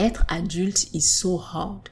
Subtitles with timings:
[0.00, 1.90] Être adulte is so hard.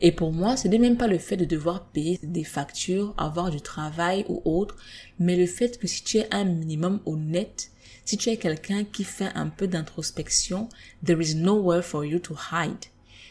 [0.00, 3.50] Et pour moi, ce n'est même pas le fait de devoir payer des factures, avoir
[3.50, 4.76] du travail ou autre,
[5.18, 7.72] mais le fait que si tu es un minimum honnête,
[8.04, 10.68] si tu es quelqu'un qui fait un peu d'introspection,
[11.04, 12.86] there is nowhere for you to hide.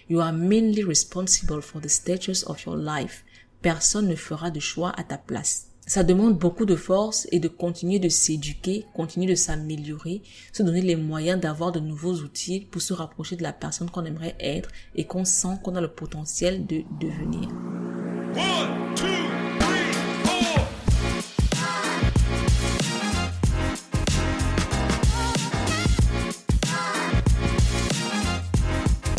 [0.09, 3.23] You are mainly responsible for the status of your life.
[3.61, 5.68] Personne ne fera de choix à ta place.
[5.89, 10.21] Ça demande beaucoup de force et de continuer de s'éduquer, continuer de s'améliorer,
[10.53, 14.05] se donner les moyens d'avoir de nouveaux outils pour se rapprocher de la personne qu'on
[14.05, 17.49] aimerait être et qu'on sent qu'on a le potentiel de devenir.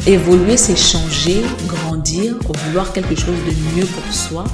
[0.06, 4.44] Évoluer, c'est changer, grandir, vouloir quelque chose de mieux pour soi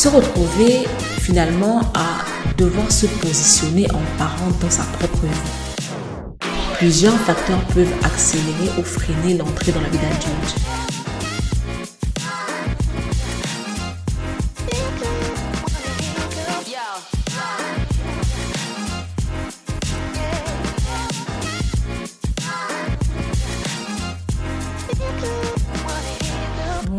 [0.00, 2.24] se retrouver finalement à
[2.56, 6.38] devoir se positionner en parent dans sa propre vie.
[6.78, 10.89] Plusieurs facteurs peuvent accélérer ou freiner l'entrée dans la vie d'adulte.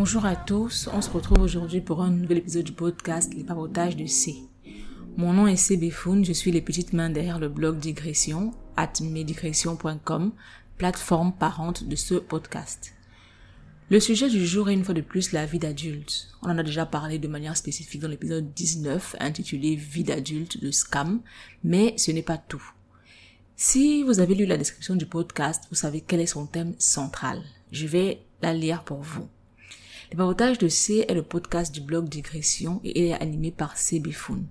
[0.03, 3.95] Bonjour à tous, on se retrouve aujourd'hui pour un nouvel épisode du podcast Les Pavotages
[3.95, 4.35] de C.
[5.15, 5.79] Mon nom est C.
[6.23, 10.31] Je suis les petites mains derrière le blog digression, at medigression.com,
[10.79, 12.95] plateforme parente de ce podcast.
[13.91, 16.29] Le sujet du jour est une fois de plus la vie d'adulte.
[16.41, 20.71] On en a déjà parlé de manière spécifique dans l'épisode 19 intitulé Vie d'adulte de
[20.71, 21.21] Scam,
[21.63, 22.73] mais ce n'est pas tout.
[23.55, 27.43] Si vous avez lu la description du podcast, vous savez quel est son thème central.
[27.71, 29.29] Je vais la lire pour vous.
[30.11, 33.77] Le papotage de C est le podcast du blog Digression et il est animé par
[33.77, 34.01] C.
[34.01, 34.45] Bifoun.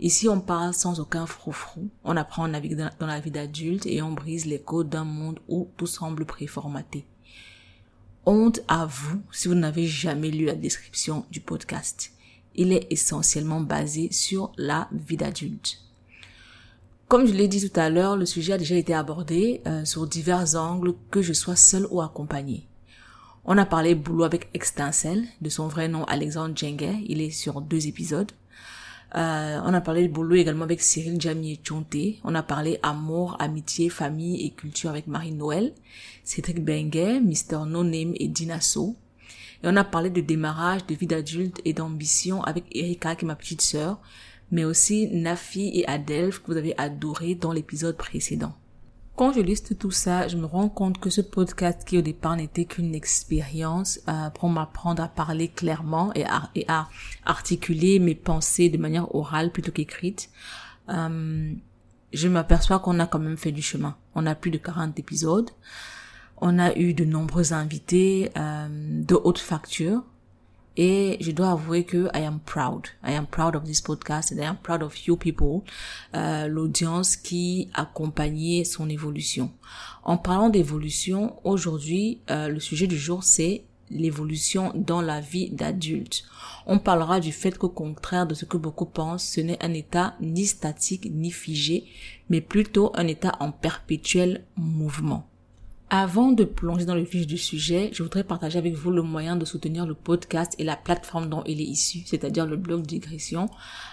[0.00, 4.46] Ici, on parle sans aucun froufrou, on apprend dans la vie d'adulte et on brise
[4.46, 7.06] les codes d'un monde où tout semble préformaté.
[8.24, 12.10] Honte à vous si vous n'avez jamais lu la description du podcast.
[12.56, 15.82] Il est essentiellement basé sur la vie d'adulte.
[17.06, 20.08] Comme je l'ai dit tout à l'heure, le sujet a déjà été abordé euh, sur
[20.08, 22.66] divers angles, que je sois seul ou accompagné.
[23.48, 27.60] On a parlé boulot avec Extincelle, de son vrai nom Alexandre Djengue, il est sur
[27.60, 28.32] deux épisodes.
[29.14, 32.18] Euh, on a parlé de boulot également avec Cyril Jamier Chonté.
[32.24, 35.74] On a parlé amour, amitié, famille et culture avec Marie Noël,
[36.24, 38.96] Cédric Benguet, Mister No Name et Dinasso.
[39.62, 43.28] Et on a parlé de démarrage, de vie d'adulte et d'ambition avec Erika qui est
[43.28, 44.00] ma petite sœur,
[44.50, 48.56] mais aussi Nafi et Adelph que vous avez adoré dans l'épisode précédent.
[49.16, 52.36] Quand je liste tout ça, je me rends compte que ce podcast qui au départ
[52.36, 56.88] n'était qu'une expérience euh, pour m'apprendre à parler clairement et à, et à,
[57.24, 60.28] articuler mes pensées de manière orale plutôt qu'écrite,
[60.90, 61.50] euh,
[62.12, 63.96] je m'aperçois qu'on a quand même fait du chemin.
[64.14, 65.48] On a plus de 40 épisodes.
[66.42, 70.02] On a eu de nombreux invités euh, de haute facture.
[70.76, 72.86] Et je dois avouer que I am proud.
[73.02, 75.62] I am proud of this podcast and I am proud of you people,
[76.14, 79.50] euh, l'audience qui accompagnait son évolution.
[80.02, 86.24] En parlant d'évolution, aujourd'hui, euh, le sujet du jour, c'est l'évolution dans la vie d'adulte.
[86.66, 90.14] On parlera du fait qu'au contraire de ce que beaucoup pensent, ce n'est un état
[90.20, 91.84] ni statique ni figé,
[92.28, 95.28] mais plutôt un état en perpétuel mouvement.
[95.88, 99.36] Avant de plonger dans le vif du sujet, je voudrais partager avec vous le moyen
[99.36, 103.48] de soutenir le podcast et la plateforme dont il est issu, c'est-à-dire le blog digression,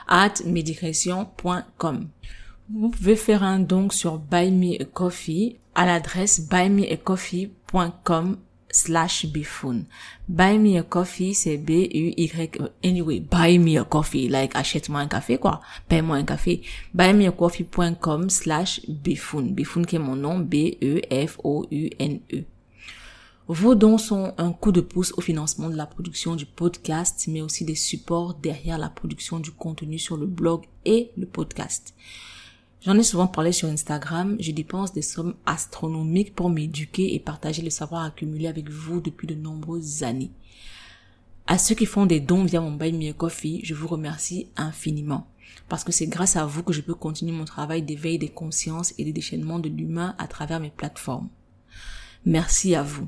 [0.08, 2.08] at medigression.com.
[2.74, 8.38] Vous pouvez faire un don sur Buy Me Coffee à l'adresse buymeacoffee.com
[8.74, 9.86] slash bifun.
[10.28, 15.38] Buy me a coffee, c'est B-U-Y, anyway, buy me a coffee, like achète-moi un café,
[15.38, 15.62] quoi.
[15.88, 16.62] Paye-moi un café.
[16.94, 19.44] Buymeacoffee.com slash bifun.
[19.44, 22.44] Bifun qui est mon nom, B-E-F-O-U-N-E.
[23.48, 27.42] Vos dons sont un coup de pouce au financement de la production du podcast, mais
[27.42, 31.94] aussi des supports derrière la production du contenu sur le blog et le podcast.
[32.86, 37.62] J'en ai souvent parlé sur Instagram, je dépense des sommes astronomiques pour m'éduquer et partager
[37.62, 40.32] le savoir accumulé avec vous depuis de nombreuses années.
[41.48, 45.28] À ceux qui font des dons via mon Buy Me Coffee, je vous remercie infiniment.
[45.70, 48.94] Parce que c'est grâce à vous que je peux continuer mon travail d'éveil des consciences
[48.98, 51.30] et des déchaînements de l'humain à travers mes plateformes.
[52.26, 53.08] Merci à vous.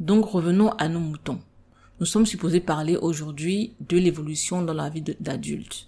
[0.00, 1.40] Donc revenons à nos moutons.
[2.00, 5.86] Nous sommes supposés parler aujourd'hui de l'évolution dans la vie d'adulte.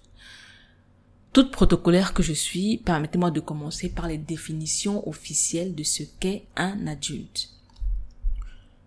[1.31, 6.45] Toute protocolaire que je suis, permettez-moi de commencer par les définitions officielles de ce qu'est
[6.55, 7.49] un adulte.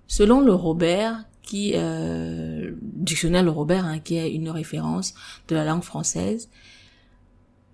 [0.08, 5.14] Selon le Robert, qui euh, dictionnaire le Robert, hein, qui est une référence
[5.48, 6.48] de la langue française,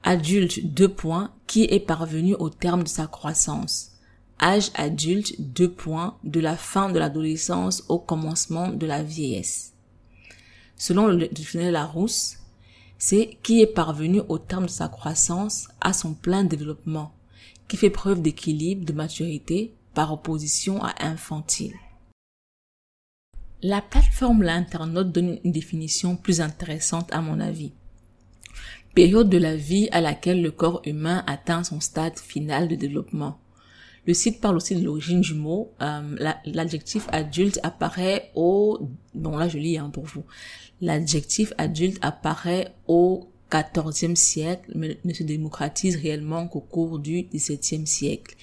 [0.03, 3.93] adulte deux points, qui est parvenu au terme de sa croissance.
[4.41, 9.73] âge adulte, deux points, de la fin de l'adolescence au commencement de la vieillesse.
[10.77, 12.38] Selon le dictionnaire Larousse,
[12.99, 17.13] c'est qui est parvenu au terme de sa croissance à son plein développement,
[17.69, 21.75] qui fait preuve d'équilibre, de maturité, par opposition à infantile.
[23.63, 27.73] La plateforme L'Internaute donne une définition plus intéressante à mon avis.
[28.95, 33.39] Période de la vie à laquelle le corps humain atteint son stade final de développement.
[34.07, 35.73] Le site parle aussi de l'origine du mot.
[35.83, 38.89] Euh, l'adjectif adulte apparaît au...
[39.15, 40.25] Bon là je lis hein, pour vous.
[40.81, 47.87] L'adjectif adulte apparaît au XIVe siècle, mais ne se démocratise réellement qu'au cours du XVIIe
[47.87, 48.37] siècle.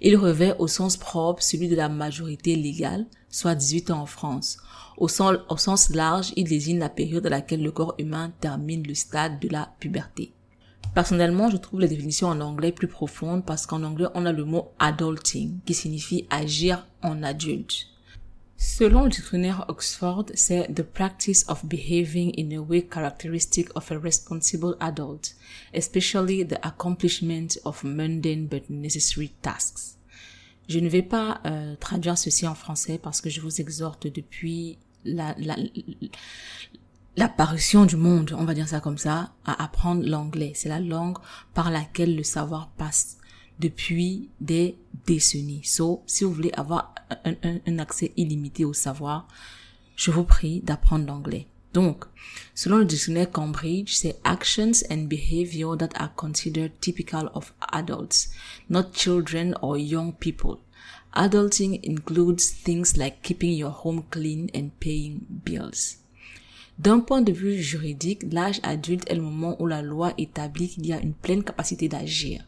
[0.00, 4.58] Il revêt au sens propre celui de la majorité légale, soit 18 ans en France.
[4.96, 8.86] Au sens, au sens large, il désigne la période à laquelle le corps humain termine
[8.86, 10.32] le stade de la puberté.
[10.94, 14.44] Personnellement, je trouve la définition en anglais plus profonde parce qu'en anglais, on a le
[14.44, 17.91] mot adulting qui signifie agir en adulte.
[18.64, 23.98] Selon le dictionnaire Oxford, c'est the practice of behaving in a way characteristic of a
[23.98, 25.34] responsible adult,
[25.74, 29.96] especially the accomplishment of mundane but necessary tasks.
[30.68, 34.78] Je ne vais pas euh, traduire ceci en français parce que je vous exhorte depuis
[35.04, 35.56] la, la,
[37.84, 40.52] du monde, on va dire ça comme ça, à apprendre l'anglais.
[40.54, 41.18] C'est la langue
[41.52, 43.18] par laquelle le savoir passe
[43.58, 44.76] depuis des
[45.06, 45.62] décennies.
[45.64, 46.94] So, si vous voulez avoir
[47.24, 47.34] un,
[47.66, 49.28] un, accès illimité au savoir,
[49.96, 51.46] je vous prie d'apprendre l'anglais.
[51.72, 52.04] Donc,
[52.54, 58.28] selon le dictionnaire Cambridge, c'est actions and behavior that are considered typical of adults,
[58.68, 60.58] not children or young people.
[61.14, 65.98] Adulting includes things like keeping your home clean and paying bills.
[66.78, 70.86] D'un point de vue juridique, l'âge adulte est le moment où la loi établit qu'il
[70.86, 72.44] y a une pleine capacité d'agir.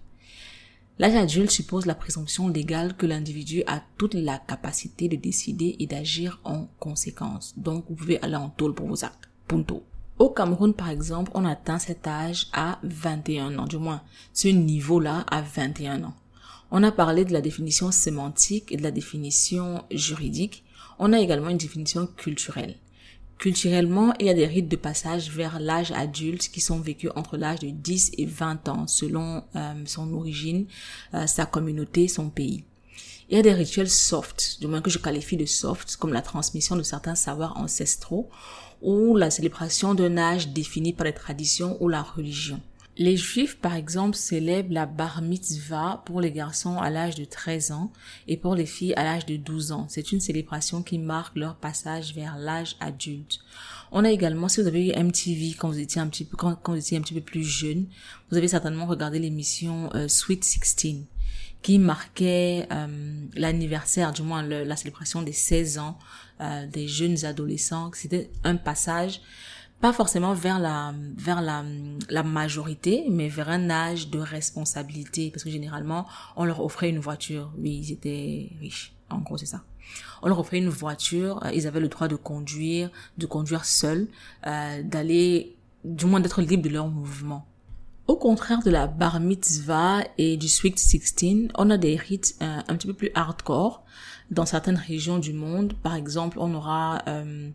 [1.00, 5.87] L'âge adulte suppose la présomption légale que l'individu a toute la capacité de décider et
[5.87, 7.52] d'agir en conséquence.
[7.56, 9.29] Donc, vous pouvez aller en tôle pour vos actes.
[9.49, 9.82] Punto.
[10.20, 14.02] Au Cameroun, par exemple, on atteint cet âge à 21 ans, du moins
[14.32, 16.14] ce niveau-là à 21 ans.
[16.70, 20.62] On a parlé de la définition sémantique et de la définition juridique.
[21.00, 22.76] On a également une définition culturelle.
[23.39, 27.37] Culturellement, il y a des rites de passage vers l'âge adulte qui sont vécus entre
[27.37, 30.67] l'âge de 10 et 20 ans selon euh, son origine,
[31.15, 32.65] euh, sa communauté, son pays.
[33.29, 36.23] Il y a des rituels soft, du moins que je qualifie de soft, comme la
[36.23, 38.29] transmission de certains savoirs ancestraux
[38.83, 42.61] ou la célébration d'un âge défini par les traditions ou la religion.
[42.96, 47.73] Les juifs, par exemple, célèbrent la bar mitzvah pour les garçons à l'âge de 13
[47.73, 47.93] ans
[48.29, 49.87] et pour les filles à l'âge de 12 ans.
[49.88, 53.41] C'est une célébration qui marque leur passage vers l'âge adulte.
[53.91, 56.37] On a également, si vous avez eu MTV quand vous étiez un petit peu,
[57.20, 57.87] plus jeune,
[58.31, 61.06] vous avez certainement regardé l'émission euh, Sweet 16
[61.62, 65.99] qui marquait euh, l'anniversaire, du moins la célébration des 16 ans
[66.41, 67.91] euh, des jeunes adolescents.
[67.94, 69.20] C'était un passage
[69.85, 71.63] pas forcément vers la vers la,
[72.09, 77.01] la majorité, mais vers un âge de responsabilité, parce que généralement on leur offrait une
[77.01, 77.53] voiture.
[77.59, 79.63] Oui, ils étaient riches, en gros c'est ça.
[80.23, 82.89] On leur offrait une voiture, euh, ils avaient le droit de conduire,
[83.19, 84.09] de conduire seuls,
[84.47, 85.55] euh, d'aller,
[85.85, 87.47] du moins d'être libres de leur mouvement.
[88.07, 92.61] Au contraire de la bar mitzvah et du sweet 16, on a des rites euh,
[92.67, 93.85] un petit peu plus hardcore
[94.31, 95.75] dans certaines régions du monde.
[95.82, 97.50] Par exemple, on aura euh,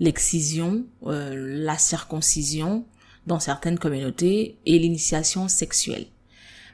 [0.00, 2.84] l'excision, euh, la circoncision
[3.26, 6.06] dans certaines communautés et l'initiation sexuelle.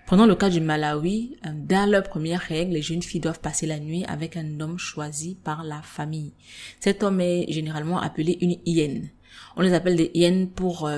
[0.07, 1.37] Prenons le cas du Malawi.
[1.69, 5.37] Dans leur première règle, les jeunes filles doivent passer la nuit avec un homme choisi
[5.45, 6.33] par la famille.
[6.81, 9.11] Cet homme est généralement appelé une hyène.
[9.57, 10.91] On les appelle des hyènes pour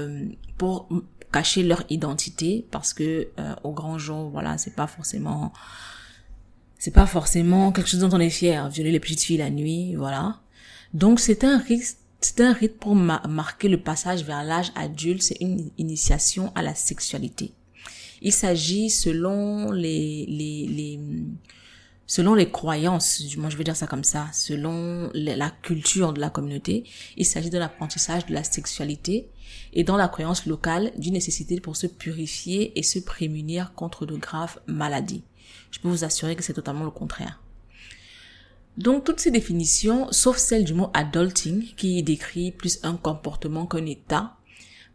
[0.57, 0.89] pour
[1.33, 5.53] cacher leur identité parce que euh, au grand jour, voilà, c'est pas forcément
[6.83, 8.69] c'est pas forcément quelque chose dont on est fier.
[8.69, 10.41] Violer les petites filles la nuit, voilà.
[10.95, 15.41] Donc c'est un risque c'est un rite pour marquer le passage vers l'âge adulte, c'est
[15.41, 17.53] une initiation à la sexualité.
[18.21, 21.01] Il s'agit selon les, les, les,
[22.09, 26.31] selon les croyances, moi je vais dire ça comme ça, selon la culture de la
[26.31, 26.83] communauté,
[27.17, 29.29] il s'agit de l'apprentissage de la sexualité
[29.73, 34.17] et dans la croyance locale d'une nécessité pour se purifier et se prémunir contre de
[34.17, 35.23] graves maladies.
[35.73, 37.41] Je peux vous assurer que c'est totalement le contraire.
[38.79, 43.85] Donc toutes ces définitions, sauf celle du mot adulting qui décrit plus un comportement qu'un
[43.87, 44.37] état,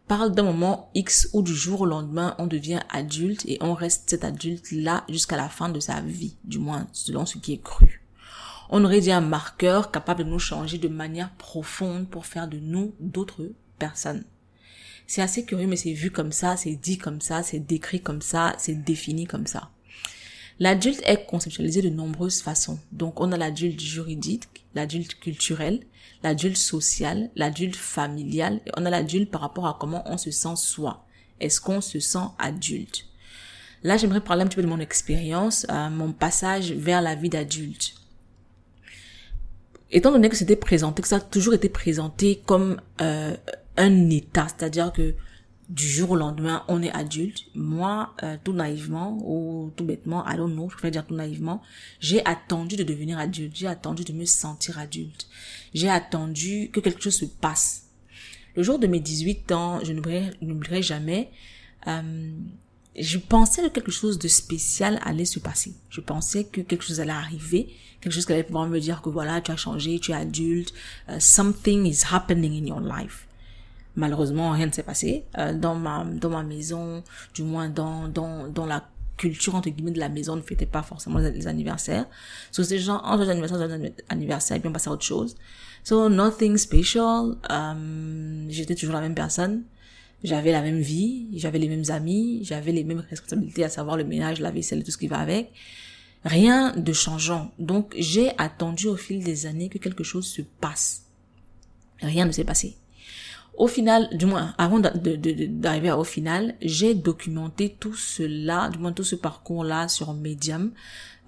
[0.08, 4.08] parlent d'un moment X où du jour au lendemain on devient adulte et on reste
[4.08, 7.62] cet adulte là jusqu'à la fin de sa vie, du moins selon ce qui est
[7.62, 8.02] cru.
[8.70, 12.58] On aurait dit un marqueur capable de nous changer de manière profonde pour faire de
[12.58, 14.24] nous d'autres personnes.
[15.06, 18.20] C'est assez curieux, mais c'est vu comme ça, c'est dit comme ça, c'est décrit comme
[18.20, 19.70] ça, c'est défini comme ça.
[20.60, 22.78] L'adulte est conceptualisé de nombreuses façons.
[22.90, 25.80] Donc, on a l'adulte juridique, l'adulte culturel,
[26.22, 30.56] l'adulte social, l'adulte familial, et on a l'adulte par rapport à comment on se sent
[30.56, 31.06] soi.
[31.40, 33.04] Est-ce qu'on se sent adulte?
[33.84, 37.28] Là, j'aimerais parler un petit peu de mon expérience, euh, mon passage vers la vie
[37.28, 37.94] d'adulte.
[39.92, 43.36] Étant donné que c'était présenté, que ça a toujours été présenté comme euh,
[43.76, 45.14] un état, c'est-à-dire que
[45.68, 47.44] du jour au lendemain, on est adulte.
[47.54, 51.62] Moi, euh, tout naïvement ou tout bêtement, I don't know, je préfère dire tout naïvement,
[52.00, 55.26] j'ai attendu de devenir adulte, j'ai attendu de me sentir adulte.
[55.74, 57.84] J'ai attendu que quelque chose se passe.
[58.56, 61.30] Le jour de mes 18 ans, je n'oublierai jamais,
[61.86, 62.32] euh,
[62.98, 65.74] je pensais que quelque chose de spécial allait se passer.
[65.90, 67.68] Je pensais que quelque chose allait arriver,
[68.00, 70.72] quelque chose qui allait pouvoir me dire que voilà, tu as changé, tu es adulte,
[71.08, 73.27] uh, something is happening in your life.
[73.98, 77.02] Malheureusement, rien ne s'est passé euh, dans ma dans ma maison,
[77.34, 80.82] du moins dans dans dans la culture entre guillemets de la maison ne fêtait pas
[80.82, 82.06] forcément les anniversaires.
[82.52, 83.58] So c'était genre un jour d'anniversaire,
[84.08, 85.34] anniversaire et on passait à autre chose.
[85.82, 87.34] So nothing special.
[87.50, 89.64] Um, j'étais toujours la même personne.
[90.22, 94.04] J'avais la même vie, j'avais les mêmes amis, j'avais les mêmes responsabilités, à savoir le
[94.04, 95.50] ménage, la vaisselle tout ce qui va avec.
[96.24, 97.50] Rien de changeant.
[97.58, 101.02] Donc j'ai attendu au fil des années que quelque chose se passe.
[102.00, 102.76] Rien ne s'est passé.
[103.58, 109.02] Au final, du moins, avant d'arriver au final, j'ai documenté tout cela, du moins tout
[109.02, 110.70] ce parcours-là sur Medium.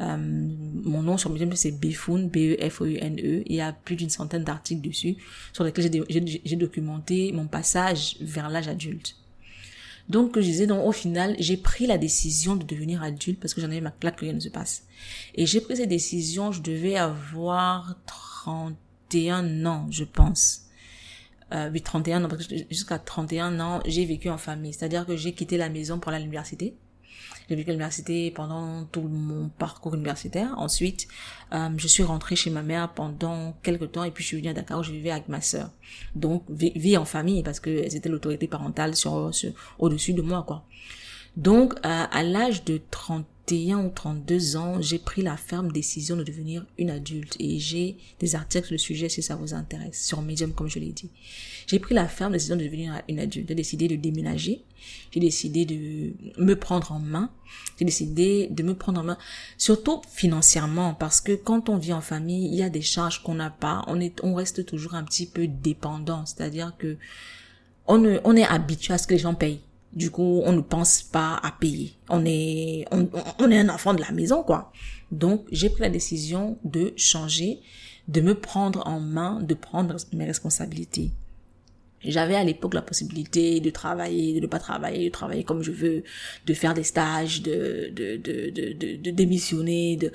[0.00, 3.40] Euh, mon nom sur Medium, c'est Befun, B-E-F-O-U-N-E.
[3.40, 3.42] E.
[3.46, 5.16] Il y a plus d'une centaine d'articles dessus
[5.52, 9.16] sur lesquels j'ai documenté mon passage vers l'âge adulte.
[10.08, 13.60] Donc, je disais, donc, au final, j'ai pris la décision de devenir adulte parce que
[13.60, 14.84] j'en avais ma claque que rien ne se passe.
[15.34, 20.69] Et j'ai pris cette décision, je devais avoir 31 ans, je pense
[21.52, 22.28] euh, 31 ans,
[22.70, 24.72] jusqu'à 31 ans, j'ai vécu en famille.
[24.72, 26.74] C'est-à-dire que j'ai quitté la maison pour aller à l'université.
[27.48, 30.54] J'ai vécu à l'université pendant tout mon parcours universitaire.
[30.56, 31.08] Ensuite,
[31.52, 34.48] euh, je suis rentrée chez ma mère pendant quelques temps et puis je suis venue
[34.48, 35.70] à Dakar où je vivais avec ma sœur.
[36.14, 40.64] Donc, vie en famille parce que c'était l'autorité parentale sur, sur au-dessus de moi, quoi.
[41.36, 46.16] Donc, euh, à l'âge de 30 31 ou 32 ans, j'ai pris la ferme décision
[46.16, 47.36] de devenir une adulte.
[47.40, 50.78] Et j'ai des articles sur le sujet si ça vous intéresse, sur Medium comme je
[50.78, 51.10] l'ai dit.
[51.66, 54.62] J'ai pris la ferme décision de devenir une adulte, j'ai décidé de déménager,
[55.10, 57.30] j'ai décidé de me prendre en main,
[57.78, 59.18] j'ai décidé de me prendre en main,
[59.58, 63.34] surtout financièrement, parce que quand on vit en famille, il y a des charges qu'on
[63.34, 66.96] n'a pas, on est, on reste toujours un petit peu dépendant, c'est-à-dire que
[67.88, 69.60] on, on est habitué à ce que les gens payent.
[69.92, 71.94] Du coup, on ne pense pas à payer.
[72.08, 74.72] On est, on, est un enfant de la maison, quoi.
[75.10, 77.58] Donc, j'ai pris la décision de changer,
[78.06, 81.10] de me prendre en main, de prendre mes responsabilités.
[82.02, 85.72] J'avais à l'époque la possibilité de travailler, de ne pas travailler, de travailler comme je
[85.72, 86.04] veux,
[86.46, 90.12] de faire des stages, de, de, de, de démissionner, de,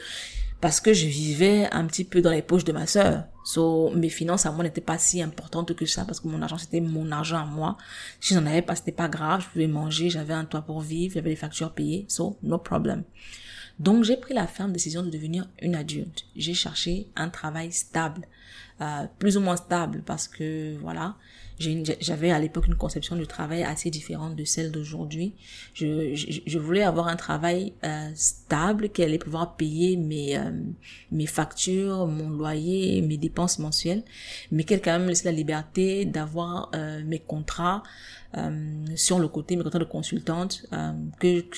[0.61, 3.25] parce que je vivais un petit peu dans les poches de ma sœur.
[3.43, 6.57] So, mes finances à moi n'étaient pas si importantes que ça parce que mon argent
[6.57, 7.77] c'était mon argent à moi.
[8.19, 11.13] Si j'en avais pas, c'était pas grave, je pouvais manger, j'avais un toit pour vivre,
[11.13, 12.05] j'avais les factures payées.
[12.07, 13.03] So, no problem.
[13.77, 16.25] Donc, j'ai pris la ferme décision de devenir une adulte.
[16.35, 18.25] J'ai cherché un travail stable,
[18.81, 21.15] euh, plus ou moins stable parce que voilà,
[21.57, 25.33] j'avais à l'époque une conception du travail assez différente de celle d'aujourd'hui.
[25.73, 30.51] Je, je, voulais avoir un travail euh, stable qui allait pouvoir payer mes, euh,
[31.11, 34.03] mes factures, mon loyer, mes dépenses mensuelles,
[34.51, 37.83] mais qui allait quand même laisser la liberté d'avoir euh, mes contrats
[38.95, 40.65] sur le côté, mes contrats de consultante,
[41.21, 41.57] que, que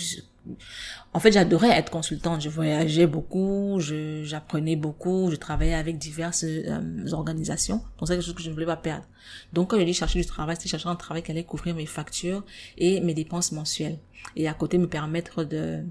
[1.13, 2.41] en fait, j'adorais être consultante.
[2.41, 7.81] Je voyageais beaucoup, j'apprenais beaucoup, je travaillais avec diverses euh, organisations.
[7.97, 9.05] Donc, c'est quelque chose que je ne voulais pas perdre.
[9.53, 11.85] Donc, quand je dis chercher du travail, c'était chercher un travail qui allait couvrir mes
[11.85, 12.43] factures
[12.77, 13.99] et mes dépenses mensuelles.
[14.35, 15.83] Et à côté, me permettre de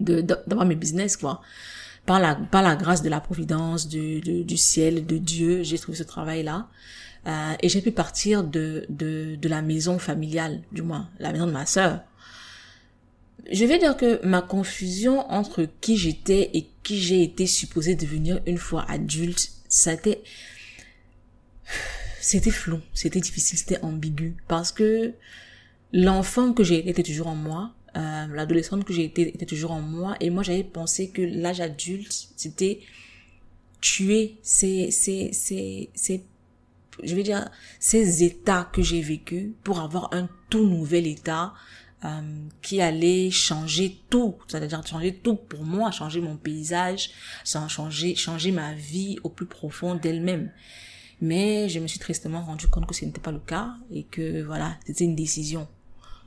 [0.00, 1.40] d'avoir mes business, quoi.
[2.06, 5.98] Par la, par la grâce de la providence, du, du ciel, de Dieu, j'ai trouvé
[5.98, 6.68] ce travail-là.
[7.26, 11.46] Euh, et j'ai pu partir de, de, de la maison familiale, du moins, la maison
[11.46, 12.00] de ma sœur
[13.50, 18.40] je vais dire que ma confusion entre qui j'étais et qui j'ai été supposée devenir
[18.46, 20.22] une fois adulte, c'était,
[22.20, 24.36] c'était flou, c'était difficile, c'était ambigu.
[24.48, 25.12] Parce que
[25.92, 29.80] l'enfant que j'ai était toujours en moi, euh, l'adolescente que j'ai été était toujours en
[29.80, 32.80] moi et moi j'avais pensé que l'âge adulte c'était
[33.80, 36.22] tuer ces, ces, ces, ces,
[37.02, 41.54] je vais dire, ces états que j'ai vécus pour avoir un tout nouvel état
[42.04, 42.20] euh,
[42.62, 47.10] qui allait changer tout, c'est-à-dire changer tout pour moi, changer mon paysage,
[47.44, 50.52] changer, changer ma vie au plus profond d'elle-même.
[51.20, 54.42] Mais je me suis tristement rendu compte que ce n'était pas le cas et que
[54.42, 55.66] voilà, c'était une décision.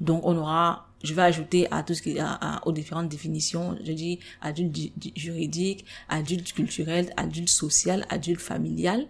[0.01, 3.93] Donc on aura, je vais ajouter à tout ce qui à, aux différentes définitions, je
[3.93, 4.75] dis adulte
[5.15, 9.07] juridique, adulte culturel, adulte social, adulte familial,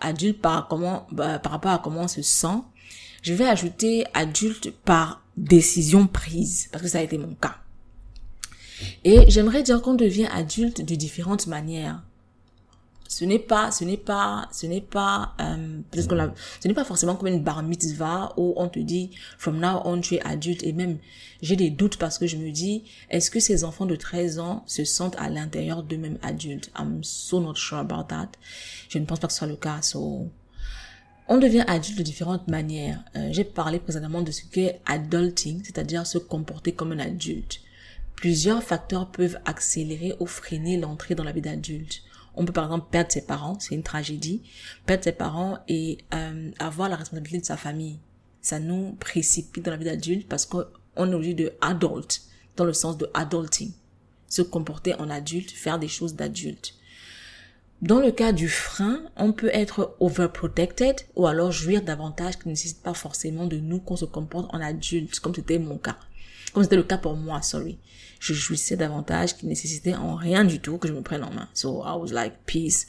[0.00, 2.62] adulte par comment bah, par rapport à comment on se sent.
[3.20, 7.56] Je vais ajouter adulte par décision prise parce que ça a été mon cas.
[9.04, 12.02] Et j'aimerais dire qu'on devient adulte de différentes manières.
[13.08, 17.16] Ce n'est pas ce n'est pas ce n'est pas euh, peut-être ce n'est pas forcément
[17.16, 20.62] comme une bar mitzvah où on te dit from now on tu es adulte.
[20.62, 20.98] Et même
[21.40, 24.62] j'ai des doutes parce que je me dis est-ce que ces enfants de 13 ans
[24.66, 26.70] se sentent à l'intérieur d'eux-mêmes adultes?
[26.78, 28.32] I'm so not sure about that.
[28.90, 29.80] Je ne pense pas que ce soit le cas.
[29.80, 30.28] So
[31.28, 36.06] on devient adulte de différentes manières euh, j'ai parlé précédemment de ce qu'est adulting c'est-à-dire
[36.06, 37.60] se comporter comme un adulte
[38.16, 42.02] plusieurs facteurs peuvent accélérer ou freiner l'entrée dans la vie d'adulte
[42.38, 44.42] on peut par exemple perdre ses parents, c'est une tragédie,
[44.86, 47.98] perdre ses parents et euh, avoir la responsabilité de sa famille.
[48.40, 50.62] Ça nous précipite dans la vie d'adulte parce qu'on
[50.96, 52.22] est obligé de adult,
[52.56, 53.72] dans le sens de adulting.
[54.28, 56.74] Se comporter en adulte, faire des choses d'adulte.
[57.80, 62.52] Dans le cas du frein, on peut être overprotected ou alors jouir davantage qui ne
[62.52, 65.96] nécessite pas forcément de nous qu'on se comporte en adulte, comme c'était mon cas.
[66.52, 67.78] Comme c'était le cas pour moi, sorry
[68.20, 71.48] je jouissais davantage qui nécessitait en rien du tout que je me prenne en main.
[71.54, 72.86] So I was like, peace.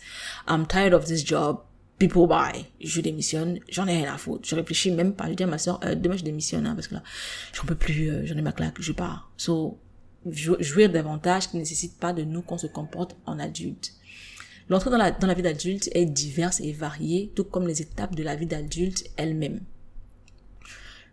[0.47, 1.61] I'm tired of this job.
[1.97, 2.65] People buy.
[2.81, 3.59] Je démissionne.
[3.69, 4.47] J'en ai rien à foutre.
[4.47, 5.27] Je réfléchis même pas.
[5.27, 7.03] Je dis à ma soeur, euh, demain je démissionne, hein, parce que là,
[7.53, 9.29] j'en peux plus, euh, j'en ai ma claque, je pars.
[9.35, 9.77] So,
[10.25, 13.91] jouir davantage qui ne nécessite pas de nous qu'on se comporte en adulte.
[14.69, 18.15] L'entrée dans la, dans la vie d'adulte est diverse et variée, tout comme les étapes
[18.15, 19.61] de la vie d'adulte elle-même.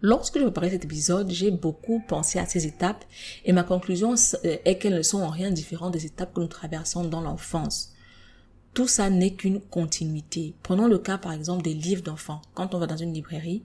[0.03, 3.05] Lorsque je préparais cet épisode, j'ai beaucoup pensé à ces étapes
[3.47, 6.47] et ma conclusion euh, est qu'elles ne sont en rien différentes des étapes que nous
[6.49, 7.95] traversons dans l'enfance.
[8.75, 10.55] Tout ça n'est qu'une continuité.
[10.63, 12.43] Prenons le cas par exemple des livres d'enfants.
[12.53, 13.63] Quand on va dans une librairie,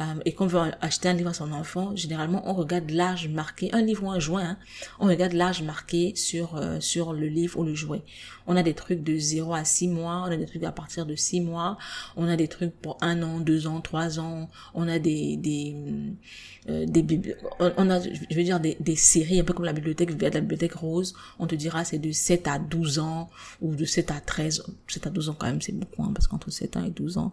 [0.00, 3.68] euh, et qu'on veut acheter un livre à son enfant, généralement on regarde l'âge marqué,
[3.74, 4.58] un livre ou un jouet, hein,
[4.98, 8.02] on regarde l'âge marqué sur euh, sur le livre ou le jouet.
[8.46, 11.04] On a des trucs de 0 à 6 mois, on a des trucs à partir
[11.04, 11.76] de 6 mois,
[12.16, 15.76] on a des trucs pour 1 an, 2 ans, 3 ans, on a des des
[16.70, 17.04] euh, des
[17.60, 20.74] on a je veux dire des, des séries un peu comme la bibliothèque la bibliothèque
[20.74, 23.28] rose, on te dira c'est de 7 à 12 ans
[23.60, 26.26] ou de 7 à 13, 7 à 12 ans quand même c'est beaucoup hein, parce
[26.26, 27.32] qu'entre 7 ans et 12 ans,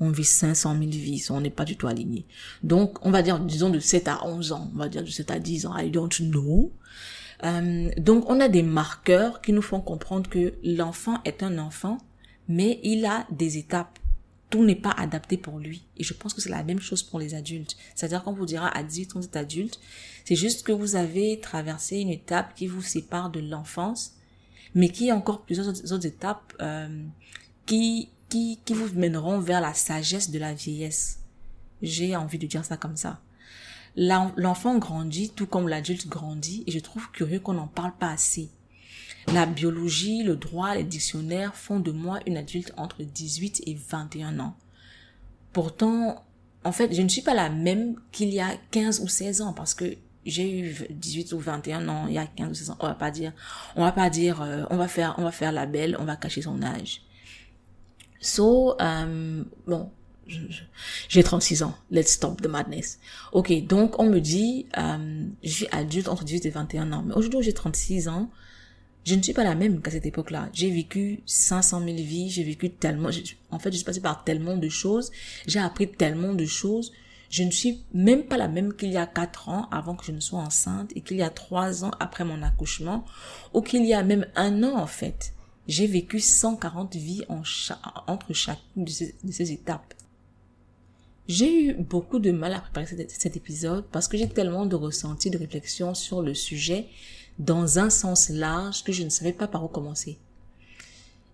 [0.00, 1.94] on vit 500 000 vies, on n'est pas du tout à
[2.62, 5.30] donc, on va dire, disons, de 7 à 11 ans, on va dire de 7
[5.30, 6.72] à 10 ans, I don't know.
[7.44, 11.98] Euh, donc, on a des marqueurs qui nous font comprendre que l'enfant est un enfant,
[12.48, 13.98] mais il a des étapes.
[14.64, 15.84] N'est pas adapté pour lui.
[15.96, 17.76] Et je pense que c'est la même chose pour les adultes.
[17.94, 19.80] C'est-à-dire qu'on vous dira à 18 ans, êtes adulte.
[20.24, 24.14] C'est juste que vous avez traversé une étape qui vous sépare de l'enfance,
[24.74, 27.04] mais qui a encore plusieurs autres, étapes euh,
[27.64, 31.20] qui, qui, qui vous mèneront vers la sagesse de la vieillesse.
[31.82, 33.20] J'ai envie de dire ça comme ça.
[33.96, 38.50] L'enfant grandit tout comme l'adulte grandit et je trouve curieux qu'on n'en parle pas assez.
[39.32, 44.38] La biologie, le droit, les dictionnaires font de moi une adulte entre 18 et 21
[44.40, 44.56] ans.
[45.52, 46.24] Pourtant,
[46.64, 49.52] en fait, je ne suis pas la même qu'il y a 15 ou 16 ans
[49.52, 52.76] parce que j'ai eu 18 ou 21 ans il y a 15 ou 16 ans.
[52.80, 53.32] On va pas dire,
[53.76, 56.16] on va pas dire, euh, on va faire, on va faire la belle, on va
[56.16, 57.02] cacher son âge.
[58.20, 59.90] So, euh, bon,
[61.08, 61.76] j'ai 36 ans.
[61.90, 62.98] Let's stop the madness.
[63.32, 67.04] Ok, donc on me dit, euh, je suis adulte entre 18 et 21 ans.
[67.06, 68.30] Mais aujourd'hui, j'ai 36 ans.
[69.06, 70.48] Je ne suis pas la même qu'à cette époque-là.
[70.52, 72.28] J'ai vécu 500 000 vies.
[72.28, 73.08] J'ai vécu tellement.
[73.52, 75.12] En fait, je suis passée par tellement de choses.
[75.46, 76.92] J'ai appris tellement de choses.
[77.30, 80.10] Je ne suis même pas la même qu'il y a 4 ans avant que je
[80.10, 83.04] ne sois enceinte et qu'il y a 3 ans après mon accouchement
[83.54, 85.32] ou qu'il y a même un an en fait.
[85.68, 87.42] J'ai vécu 140 vies en
[88.08, 88.90] entre chacune de
[89.32, 89.94] ces étapes.
[91.28, 95.30] J'ai eu beaucoup de mal à préparer cet, épisode parce que j'ai tellement de ressentis,
[95.30, 96.86] de réflexions sur le sujet
[97.38, 100.18] dans un sens large que je ne savais pas par où commencer.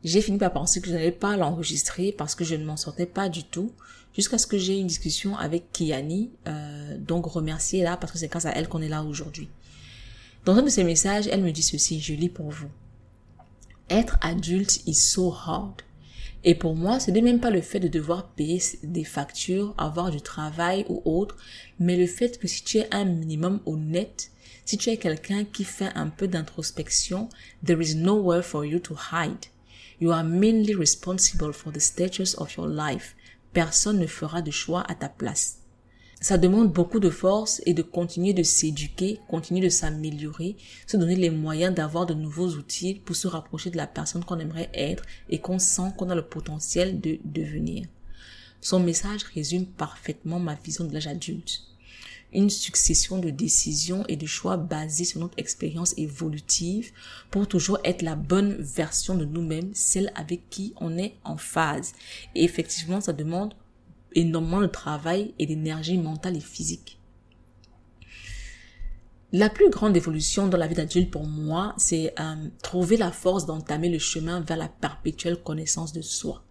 [0.05, 3.07] J'ai fini par penser que je n'allais pas l'enregistrer parce que je ne m'en sortais
[3.07, 3.73] pas du tout
[4.17, 8.29] jusqu'à ce que j'ai une discussion avec Kiani, euh, donc remercier là parce que c'est
[8.29, 9.49] grâce à elle qu'on est là aujourd'hui.
[10.45, 12.69] Dans un de ses messages, elle me dit ceci, je lis pour vous.
[13.89, 15.83] Être adulte is so hard.
[16.45, 20.11] Et pour moi, ce n'est même pas le fait de devoir payer des factures, avoir
[20.11, 21.37] du travail ou autre,
[21.79, 24.32] mais le fait que si tu es un minimum honnête,
[24.65, 27.29] si tu es quelqu'un qui fait un peu d'introspection,
[27.65, 29.47] there is nowhere for you to hide.
[30.01, 33.15] You are mainly responsible for the status of your life.
[33.53, 35.59] Personne ne fera de choix à ta place.
[36.21, 41.17] Ça demande beaucoup de force et de continuer de s'éduquer, continuer de s'améliorer, se donner
[41.17, 45.03] les moyens d'avoir de nouveaux outils pour se rapprocher de la personne qu'on aimerait être
[45.29, 47.87] et qu'on sent qu'on a le potentiel de devenir.
[48.61, 51.63] Son message résume parfaitement ma vision de l'âge adulte.
[52.33, 56.93] Une succession de décisions et de choix basés sur notre expérience évolutive
[57.31, 61.93] pour toujours être la bonne version de nous-mêmes, celle avec qui on est en phase.
[62.35, 63.55] Et effectivement, ça demande
[64.15, 66.99] énormément de travail et d'énergie mentale et physique.
[69.35, 73.47] La plus grande évolution dans la vie d'adulte pour moi, c'est euh, trouver la force
[73.47, 76.45] d'entamer le chemin vers la perpétuelle connaissance de soi.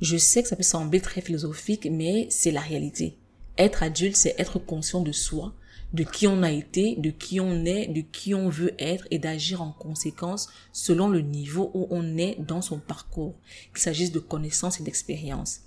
[0.00, 3.18] Je sais que ça peut sembler très philosophique, mais c'est la réalité.
[3.58, 5.54] Être adulte, c'est être conscient de soi,
[5.94, 9.20] de qui on a été, de qui on est, de qui on veut être et
[9.20, 13.36] d'agir en conséquence selon le niveau où on est dans son parcours,
[13.70, 15.60] qu'il s'agisse de connaissances et d'expérience.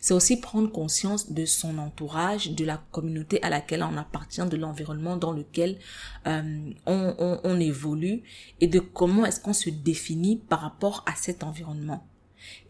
[0.00, 4.56] C'est aussi prendre conscience de son entourage, de la communauté à laquelle on appartient, de
[4.56, 5.78] l'environnement dans lequel
[6.26, 8.22] euh, on, on, on évolue
[8.62, 12.06] et de comment est-ce qu'on se définit par rapport à cet environnement.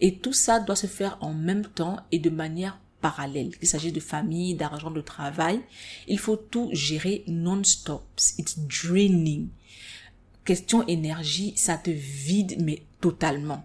[0.00, 3.54] Et tout ça doit se faire en même temps et de manière parallèle.
[3.58, 5.60] Qu'il s'agisse de famille, d'argent, de travail,
[6.08, 8.02] il faut tout gérer non-stop.
[8.38, 9.48] It's draining.
[10.46, 13.62] Question énergie, ça te vide, mais totalement.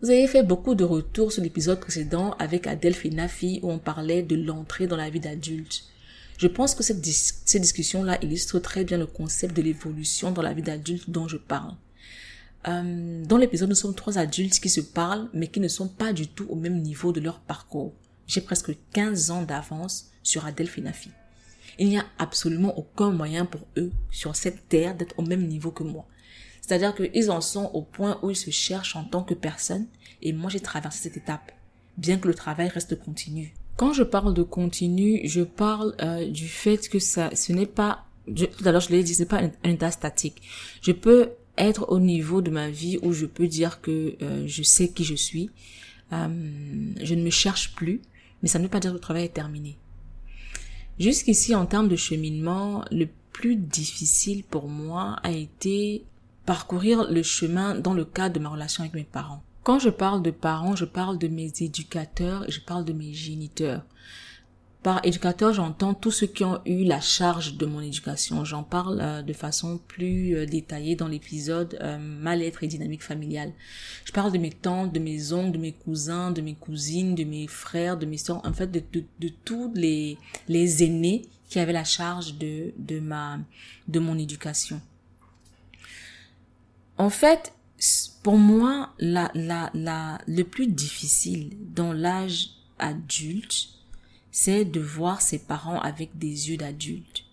[0.00, 3.78] Vous avez fait beaucoup de retours sur l'épisode précédent avec Adelph et Nafi où on
[3.78, 5.84] parlait de l'entrée dans la vie d'adulte.
[6.38, 10.54] Je pense que cette, cette discussion-là illustre très bien le concept de l'évolution dans la
[10.54, 11.74] vie d'adulte dont je parle.
[12.68, 16.12] Euh, dans l'épisode, nous sommes trois adultes qui se parlent, mais qui ne sont pas
[16.12, 17.92] du tout au même niveau de leur parcours.
[18.26, 21.10] J'ai presque 15 ans d'avance sur Adèle Finafi.
[21.78, 25.70] Il n'y a absolument aucun moyen pour eux, sur cette terre, d'être au même niveau
[25.70, 26.06] que moi.
[26.60, 29.86] C'est-à-dire qu'ils en sont au point où ils se cherchent en tant que personne,
[30.22, 31.50] et moi j'ai traversé cette étape,
[31.96, 33.54] bien que le travail reste continu.
[33.76, 38.04] Quand je parle de continu, je parle euh, du fait que ça, ce n'est pas,
[38.26, 40.42] tout à l'heure je l'ai dit, ce n'est pas un, un état statique.
[40.82, 44.62] Je peux être au niveau de ma vie où je peux dire que euh, je
[44.62, 45.50] sais qui je suis.
[46.12, 46.28] Euh,
[47.02, 48.00] je ne me cherche plus,
[48.42, 49.76] mais ça ne veut pas dire que le travail est terminé.
[50.98, 56.04] Jusqu'ici, en termes de cheminement, le plus difficile pour moi a été
[56.44, 59.42] parcourir le chemin dans le cadre de ma relation avec mes parents.
[59.62, 63.82] Quand je parle de parents, je parle de mes éducateurs je parle de mes géniteurs.
[64.82, 68.44] Par éducateur, j'entends tous ceux qui ont eu la charge de mon éducation.
[68.44, 73.52] J'en parle euh, de façon plus euh, détaillée dans l'épisode euh, Mal-être et dynamique familiale.
[74.04, 77.22] Je parle de mes tantes, de mes oncles, de mes cousins, de mes cousines, de
[77.22, 80.18] mes frères, de mes soeurs, en fait de, de, de tous les,
[80.48, 83.38] les aînés qui avaient la charge de, de, ma,
[83.86, 84.80] de mon éducation.
[86.98, 87.52] En fait,
[88.24, 93.68] pour moi, la, la, la, le plus difficile dans l'âge adulte,
[94.32, 97.24] c'est de voir ses parents avec des yeux d'adulte.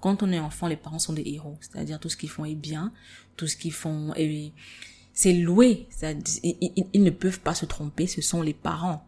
[0.00, 2.54] Quand on est enfant, les parents sont des héros, c'est-à-dire tout ce qu'ils font est
[2.54, 2.92] bien,
[3.36, 4.52] tout ce qu'ils font est
[5.12, 5.86] c'est loué,
[6.42, 9.06] ils, ils ne peuvent pas se tromper, ce sont les parents.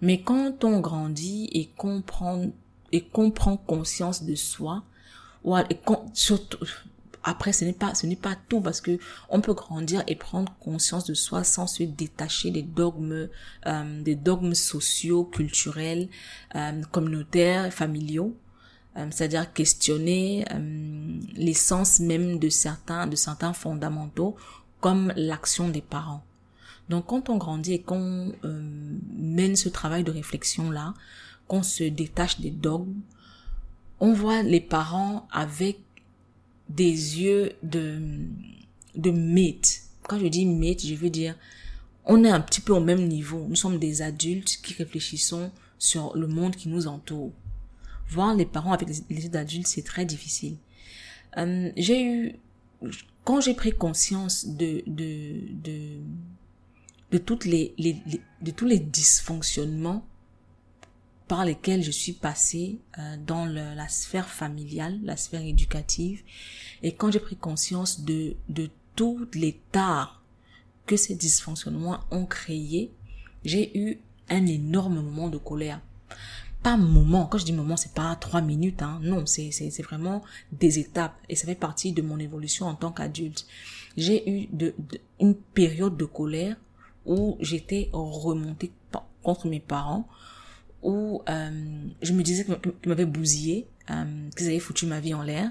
[0.00, 2.46] Mais quand on grandit et comprend
[2.92, 4.84] et comprend conscience de soi,
[5.42, 5.56] ou
[6.12, 6.64] surtout
[7.24, 10.54] après, ce n'est pas, ce n'est pas tout parce que on peut grandir et prendre
[10.60, 13.28] conscience de soi sans se détacher des dogmes,
[13.66, 16.08] euh, des dogmes sociaux, culturels,
[16.54, 18.36] euh, communautaires, familiaux.
[18.96, 24.36] Euh, c'est-à-dire questionner euh, l'essence même de certains, de certains fondamentaux
[24.80, 26.22] comme l'action des parents.
[26.88, 30.94] Donc quand on grandit et qu'on euh, mène ce travail de réflexion là,
[31.48, 33.00] qu'on se détache des dogmes,
[33.98, 35.80] on voit les parents avec
[36.68, 38.00] des yeux de,
[38.96, 39.82] de mythe.
[40.08, 41.36] Quand je dis mythe, je veux dire,
[42.04, 43.46] on est un petit peu au même niveau.
[43.48, 47.32] Nous sommes des adultes qui réfléchissons sur le monde qui nous entoure.
[48.08, 50.56] Voir les parents avec les yeux adultes, c'est très difficile.
[51.38, 52.32] Euh, j'ai eu,
[53.24, 55.98] quand j'ai pris conscience de, de, de,
[57.10, 57.74] de toutes les,
[58.42, 60.06] de tous les dysfonctionnements
[61.28, 66.22] par lesquels je suis passée euh, dans la sphère familiale, la sphère éducative,
[66.82, 70.22] et quand j'ai pris conscience de, de tous les tares
[70.86, 72.92] que ces dysfonctionnements ont créé,
[73.44, 75.80] j'ai eu un énorme moment de colère.
[76.62, 78.98] Pas moment, quand je dis moment, c'est pas trois minutes, hein.
[79.02, 82.74] non, c'est, c'est, c'est vraiment des étapes, et ça fait partie de mon évolution en
[82.74, 83.46] tant qu'adulte.
[83.96, 84.74] J'ai eu de,
[85.20, 86.56] une période de colère
[87.06, 88.72] où j'étais remontée
[89.22, 90.08] contre mes parents,
[90.84, 91.50] où euh,
[92.02, 95.50] je me disais qu'ils m'avaient bousillé, euh, qu'ils avaient foutu ma vie en l'air.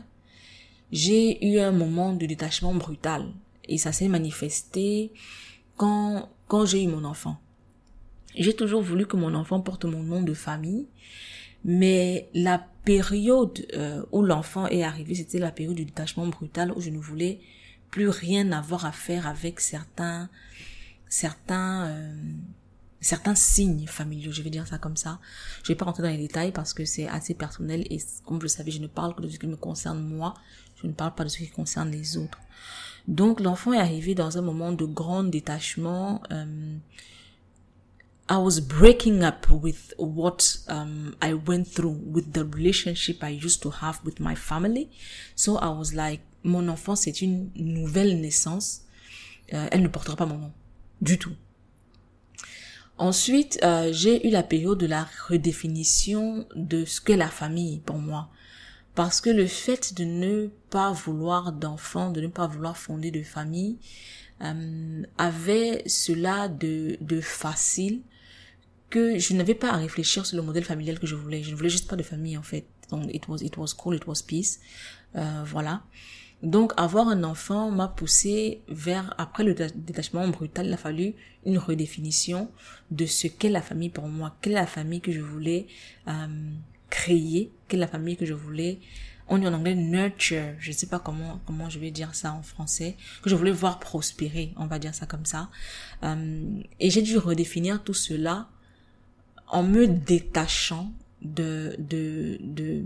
[0.91, 3.25] J'ai eu un moment de détachement brutal
[3.67, 5.11] et ça s'est manifesté
[5.75, 7.37] quand quand j'ai eu mon enfant.
[8.35, 10.87] J'ai toujours voulu que mon enfant porte mon nom de famille,
[11.65, 16.81] mais la période euh, où l'enfant est arrivé, c'était la période du détachement brutal où
[16.81, 17.39] je ne voulais
[17.89, 20.29] plus rien avoir à faire avec certains
[21.07, 22.15] certains euh,
[23.03, 25.19] certains signes familiaux, je vais dire ça comme ça.
[25.61, 28.43] Je vais pas rentrer dans les détails parce que c'est assez personnel et comme vous
[28.43, 30.33] le savez, je ne parle que de ce qui me concerne moi,
[30.81, 32.39] je ne parle pas de ce qui concerne les autres.
[33.07, 36.23] Donc l'enfant est arrivé dans un moment de grand détachement.
[36.31, 36.79] Um,
[38.29, 43.61] I was breaking up with what um, I went through with the relationship I used
[43.63, 44.89] to have with my family.
[45.35, 48.83] So I was like, mon enfant c'est une nouvelle naissance.
[49.53, 50.51] Euh, elle ne portera pas mon nom
[51.01, 51.33] du tout.
[52.97, 57.97] Ensuite, euh, j'ai eu la période de la redéfinition de ce qu'est la famille pour
[57.97, 58.29] moi.
[58.95, 63.23] Parce que le fait de ne pas vouloir d'enfants, de ne pas vouloir fonder de
[63.23, 63.77] famille,
[64.41, 68.01] euh, avait cela de, de facile
[68.91, 71.41] que je n'avais pas à réfléchir sur le modèle familial que je voulais.
[71.41, 72.67] Je ne voulais juste pas de famille en fait.
[72.91, 74.59] Donc it was it was cool, it was peace.
[75.15, 75.81] Euh, voilà.
[76.43, 81.13] Donc avoir un enfant m'a poussé vers après le détachement brutal, il a fallu
[81.45, 82.51] une redéfinition
[82.91, 85.67] de ce qu'est la famille pour moi, quelle est la famille que je voulais
[86.09, 86.51] euh,
[86.89, 88.79] créer, quelle est la famille que je voulais
[89.29, 92.33] on dit en anglais nurture, je ne sais pas comment comment je vais dire ça
[92.33, 95.49] en français, que je voulais voir prospérer, on va dire ça comme ça.
[96.03, 98.49] Euh, et j'ai dû redéfinir tout cela
[99.47, 100.91] en me détachant
[101.23, 102.83] de, de, de,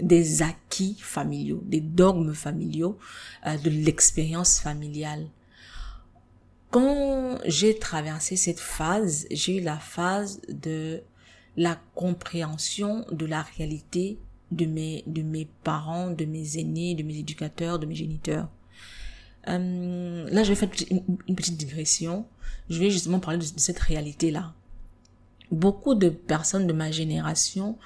[0.00, 2.98] des acquis familiaux, des dogmes familiaux,
[3.46, 5.26] euh, de l'expérience familiale.
[6.70, 11.02] Quand j'ai traversé cette phase, j'ai eu la phase de
[11.56, 14.18] la compréhension de la réalité
[14.50, 18.48] de mes, de mes parents, de mes aînés, de mes éducateurs, de mes géniteurs.
[19.48, 22.26] Euh, là, je vais faire une, petite digression.
[22.70, 24.54] Je vais justement parler de cette réalité-là
[25.50, 27.78] beaucoup de personnes de ma génération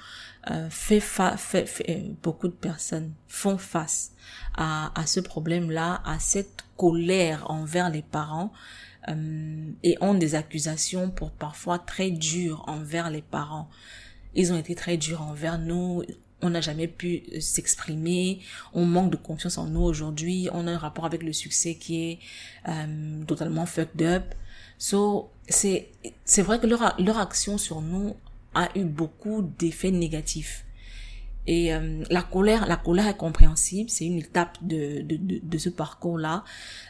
[0.49, 4.13] euh, fait, fait, euh, beaucoup de personnes font face
[4.55, 8.53] à, à ce problème-là, à cette colère envers les parents
[9.07, 13.69] euh, et ont des accusations pour parfois très dures envers les parents.
[14.35, 16.03] Ils ont été très durs envers nous.
[16.41, 18.39] On n'a jamais pu s'exprimer.
[18.73, 20.49] On manque de confiance en nous aujourd'hui.
[20.53, 22.19] On a un rapport avec le succès qui est
[22.67, 24.23] euh, totalement fucked up.
[24.79, 25.89] So, c'est,
[26.23, 28.15] c'est vrai que leur, leur action sur nous
[28.55, 30.65] a eu beaucoup d'effets négatifs.
[31.47, 35.57] Et euh, la colère, la colère est compréhensible, c'est une étape de, de, de, de
[35.57, 36.43] ce parcours-là.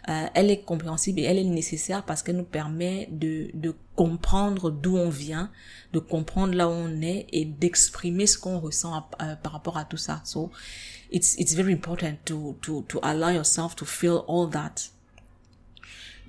[0.10, 4.70] Euh, elle est compréhensible et elle est nécessaire parce qu'elle nous permet de, de comprendre
[4.70, 5.50] d'où on vient,
[5.94, 9.10] de comprendre là où on est et d'exprimer ce qu'on ressent
[9.42, 10.22] par rapport à tout ça.
[10.26, 10.52] So,
[11.10, 14.92] it's, it's very important to, to, to allow yourself to feel all that.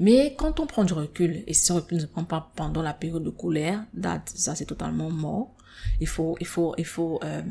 [0.00, 2.94] Mais quand on prend du recul, et si recul ne se prend pas pendant la
[2.94, 3.84] période de colère,
[4.24, 5.54] ça c'est totalement mort.
[6.00, 7.42] Il faut, il faut, il faut euh,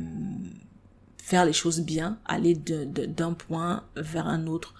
[1.17, 4.73] faire les choses bien, aller d'un point vers un autre,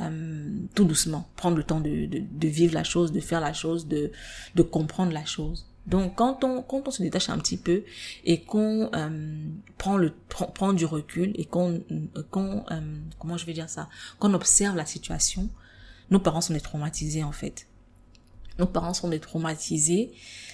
[0.00, 3.52] euh, tout doucement, prendre le temps de, de, de, vivre la chose, de faire la
[3.52, 4.10] chose, de,
[4.56, 5.66] de comprendre la chose.
[5.86, 7.82] Donc quand on quand on se détache un petit peu
[8.24, 9.46] et qu'on euh,
[9.78, 11.82] prend le prend, du recul et qu'on
[12.30, 12.80] qu'on euh,
[13.18, 13.88] comment je vais dire ça,
[14.20, 15.48] qu'on observe la situation,
[16.12, 17.66] nos parents sont des traumatisés en fait.
[18.58, 20.12] Nos parents sont des traumatisés.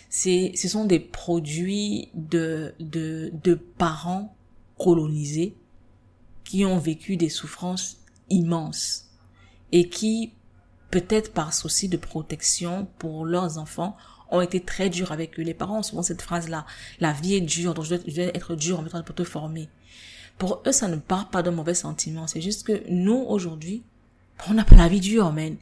[0.08, 4.36] C'est, ce sont des produits de, de, de parents
[4.78, 5.56] colonisés
[6.44, 7.98] qui ont vécu des souffrances
[8.30, 9.08] immenses
[9.72, 10.32] et qui,
[10.92, 13.96] peut-être par souci de protection pour leurs enfants,
[14.30, 15.42] ont été très durs avec eux.
[15.42, 16.66] Les parents ont souvent cette phrase-là,
[17.00, 19.68] la vie est dure, donc je dois, être dur en même temps pour te former.
[20.38, 22.28] Pour eux, ça ne part pas d'un mauvais sentiment.
[22.28, 23.82] C'est juste que nous, aujourd'hui,
[24.48, 25.56] on n'a pas la vie dure, man.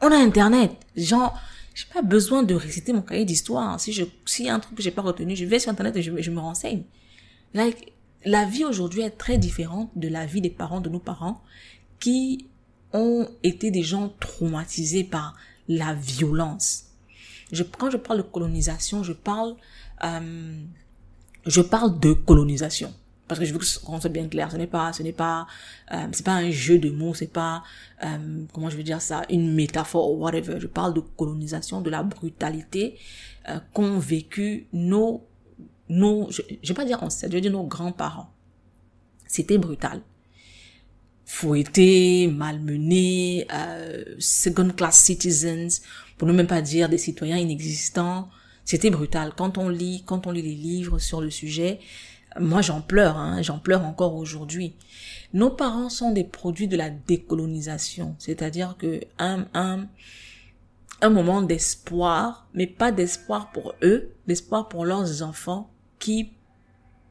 [0.00, 0.72] On a Internet.
[0.96, 1.38] Genre,
[1.74, 3.78] j'ai pas besoin de réciter mon cahier d'histoire.
[3.80, 5.96] Si je, s'il y a un truc que j'ai pas retenu, je vais sur Internet
[5.96, 6.82] et je, je me renseigne.
[7.54, 7.92] Like,
[8.24, 11.42] la vie aujourd'hui est très différente de la vie des parents, de nos parents,
[12.00, 12.46] qui
[12.92, 15.36] ont été des gens traumatisés par
[15.68, 16.84] la violence.
[17.52, 19.54] Je, quand je parle de colonisation, je parle,
[20.04, 20.60] euh,
[21.46, 22.92] je parle de colonisation
[23.28, 25.46] parce que je veux qu'on soit bien clair ce n'est pas ce n'est pas
[25.92, 27.62] euh, c'est pas un jeu de mots c'est pas
[28.04, 30.58] euh, comment je veux dire ça une métaphore ou whatever.
[30.60, 32.96] Je parle de colonisation de la brutalité
[33.48, 35.26] euh, qu'ont vécu nos
[35.88, 38.30] nos je, je vais pas dire ancêtres je vais dire nos grands-parents.
[39.26, 40.00] C'était brutal.
[41.24, 45.82] Fouettés malmenés euh, second class citizens
[46.16, 48.30] pour ne même pas dire des citoyens inexistants.
[48.64, 49.32] C'était brutal.
[49.36, 51.80] Quand on lit quand on lit les livres sur le sujet
[52.40, 54.74] moi, j'en pleure, hein, j'en pleure encore aujourd'hui.
[55.32, 59.86] Nos parents sont des produits de la décolonisation, c'est-à-dire que un, un,
[61.00, 66.32] un moment d'espoir, mais pas d'espoir pour eux, d'espoir pour leurs enfants qui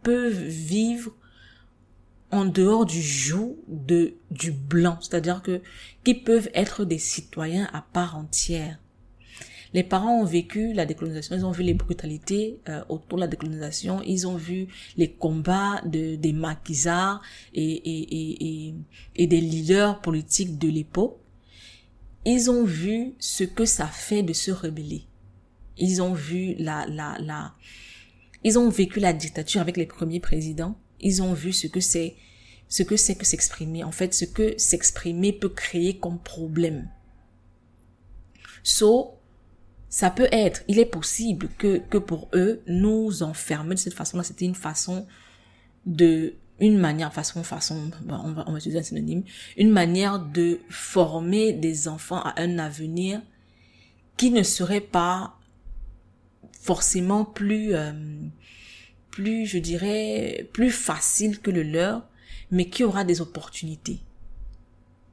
[0.03, 1.11] peuvent vivre
[2.31, 5.61] en dehors du joug de du blanc, c'est-à-dire que
[6.03, 8.79] qui peuvent être des citoyens à part entière.
[9.73, 13.27] Les parents ont vécu la décolonisation, ils ont vu les brutalités euh, autour de la
[13.27, 17.21] décolonisation, ils ont vu les combats de, des maquisards
[17.53, 18.75] et, et, et,
[19.15, 21.17] et, des leaders politiques de l'époque.
[22.25, 25.03] Ils ont vu ce que ça fait de se rebeller.
[25.77, 27.53] Ils ont vu la, la, la,
[28.43, 30.77] ils ont vécu la dictature avec les premiers présidents.
[30.99, 32.15] Ils ont vu ce que c'est,
[32.69, 33.84] ce que c'est que s'exprimer.
[33.84, 36.89] En fait, ce que s'exprimer peut créer comme problème.
[38.63, 39.16] So,
[39.89, 44.23] ça peut être, il est possible que, que pour eux, nous enfermer de cette façon-là,
[44.23, 45.08] c'était une façon
[45.86, 49.23] de, une manière, façon, façon, on va, on va utiliser un synonyme,
[49.56, 53.21] une manière de former des enfants à un avenir
[54.17, 55.36] qui ne serait pas
[56.60, 57.93] forcément plus, euh,
[59.12, 62.06] plus, je dirais, plus facile que le leur,
[62.52, 64.00] mais qui aura des opportunités.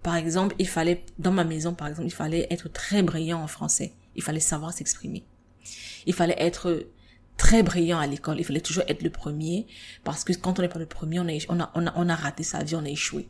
[0.03, 3.47] Par exemple, il fallait, dans ma maison, par exemple, il fallait être très brillant en
[3.47, 3.93] français.
[4.17, 5.25] Il fallait savoir s'exprimer.
[6.07, 6.87] Il fallait être
[7.37, 8.39] très brillant à l'école.
[8.39, 9.67] Il fallait toujours être le premier
[10.05, 11.39] parce que quand on n'est pas le premier, on a,
[11.75, 13.29] on a, on a, raté sa vie, on a échoué.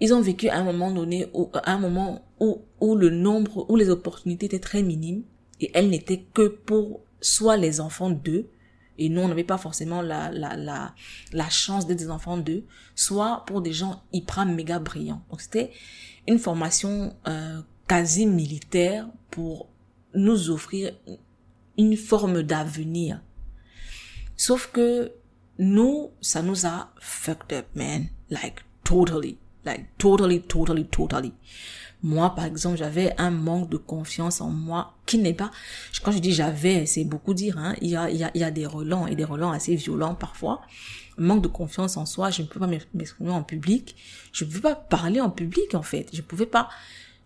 [0.00, 3.64] Ils ont vécu à un moment donné, où, à un moment où, où le nombre,
[3.70, 5.24] où les opportunités étaient très minimes
[5.60, 8.50] et elles n'étaient que pour soit les enfants d'eux,
[8.98, 10.94] et nous on n'avait pas forcément la, la, la,
[11.32, 12.64] la chance d'être des enfants d'eux,
[12.94, 15.22] soit pour des gens hyper méga brillants.
[15.30, 15.70] Donc c'était
[16.28, 19.68] une formation euh, quasi militaire pour
[20.16, 20.92] nous offrir
[21.78, 23.20] une forme d'avenir.
[24.36, 25.12] Sauf que
[25.58, 28.08] nous, ça nous a fucked up, man.
[28.30, 29.38] Like, totally.
[29.64, 31.32] Like, totally, totally, totally.
[32.02, 35.50] Moi, par exemple, j'avais un manque de confiance en moi qui n'est pas,
[36.04, 37.74] quand je dis j'avais, c'est beaucoup dire, hein.
[37.80, 40.60] Il y a, il y a, des relents et des relents assez violents parfois.
[41.16, 43.96] Manque de confiance en soi, je ne peux pas m'exprimer en public.
[44.32, 46.10] Je ne peux pas parler en public, en fait.
[46.12, 46.68] Je pouvais pas,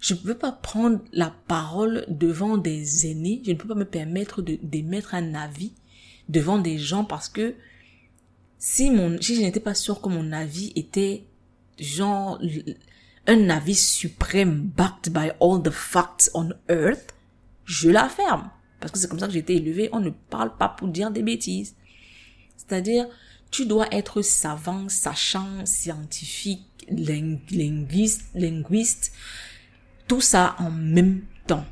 [0.00, 3.42] je ne pouvais pas prendre la parole devant des aînés.
[3.44, 5.72] Je ne peux pas me permettre d'émettre un avis
[6.28, 7.54] devant des gens parce que
[8.58, 11.24] si mon, si je n'étais pas sûr que mon avis était
[11.78, 12.40] genre
[13.26, 17.14] un avis suprême backed by all the facts on earth,
[17.66, 18.50] je la ferme.
[18.80, 19.90] Parce que c'est comme ça que j'ai été élevé.
[19.92, 21.74] On ne parle pas pour dire des bêtises.
[22.56, 23.06] C'est-à-dire,
[23.50, 29.12] tu dois être savant, sachant, scientifique, linguiste, linguiste,
[30.10, 31.64] tout ça en même temps.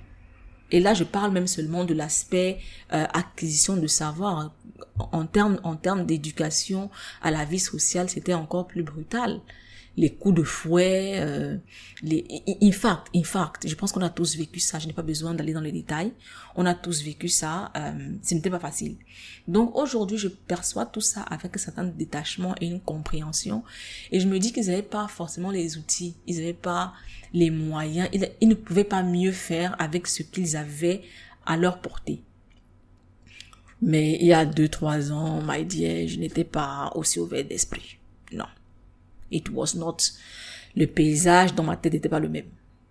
[0.70, 2.60] Et là, je parle même seulement de l'aspect
[2.92, 4.54] euh, acquisition de savoir.
[4.96, 6.88] En termes en termes d'éducation
[7.20, 9.40] à la vie sociale, c'était encore plus brutal
[9.98, 11.56] les coups de fouet, euh,
[12.02, 12.24] les
[12.62, 13.66] infarcts, infarct.
[13.66, 14.78] Je pense qu'on a tous vécu ça.
[14.78, 16.12] Je n'ai pas besoin d'aller dans les détails.
[16.54, 17.72] On a tous vécu ça.
[17.76, 18.96] Euh, ce n'était pas facile.
[19.48, 23.64] Donc aujourd'hui, je perçois tout ça avec un certain détachement et une compréhension.
[24.12, 26.14] Et je me dis qu'ils n'avaient pas forcément les outils.
[26.28, 26.92] Ils n'avaient pas
[27.32, 28.08] les moyens.
[28.12, 31.02] Ils, ils ne pouvaient pas mieux faire avec ce qu'ils avaient
[31.44, 32.22] à leur portée.
[33.82, 37.97] Mais il y a deux, trois ans, my dear, je n'étais pas aussi ouvert d'esprit.
[39.30, 39.96] It was not,
[40.76, 42.46] le paysage dans ma tête n'était pas le même.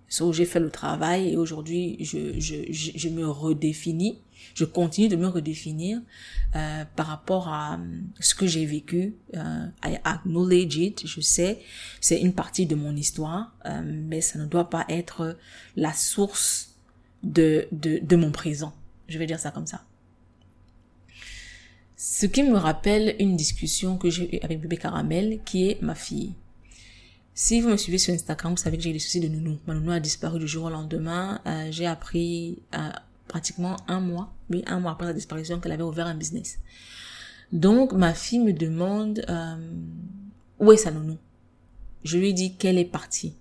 [0.10, 4.20] So, j'ai fait le travail et aujourd'hui, je, je, je, me redéfinis.
[4.54, 6.00] Je continue de me redéfinir
[6.56, 7.78] euh, par rapport à euh,
[8.22, 9.16] ce que j'ai vécu.
[9.36, 11.60] Euh, I acknowledge it, je sais,
[12.00, 15.38] c'est une partie de mon histoire, euh, mais ça ne doit pas être
[15.76, 16.76] la source
[17.24, 18.74] de, de, de mon présent.
[19.10, 19.84] Je vais dire ça comme ça.
[22.00, 25.96] Ce qui me rappelle une discussion que j'ai eue avec bébé Caramel, qui est ma
[25.96, 26.36] fille.
[27.34, 29.58] Si vous me suivez sur Instagram, vous savez que j'ai des soucis de nounou.
[29.66, 31.42] Ma nounou a disparu du jour au lendemain.
[31.48, 32.92] Euh, j'ai appris euh,
[33.28, 36.60] pratiquement un mois, oui, un mois après la disparition, qu'elle avait ouvert un business.
[37.52, 39.56] Donc, ma fille me demande euh,
[40.60, 41.18] où est sa nounou?
[42.04, 43.34] Je lui dis qu'elle est partie.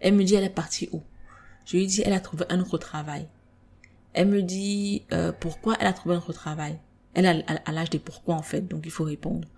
[0.00, 1.02] Elle me dit elle est partie où?
[1.66, 3.28] Je lui dis elle a trouvé un autre travail.
[4.14, 5.02] Elle me dit
[5.38, 6.78] pourquoi elle a trouvé un autre travail?
[7.14, 9.48] Elle a à l'âge des pourquoi en fait, donc il faut répondre.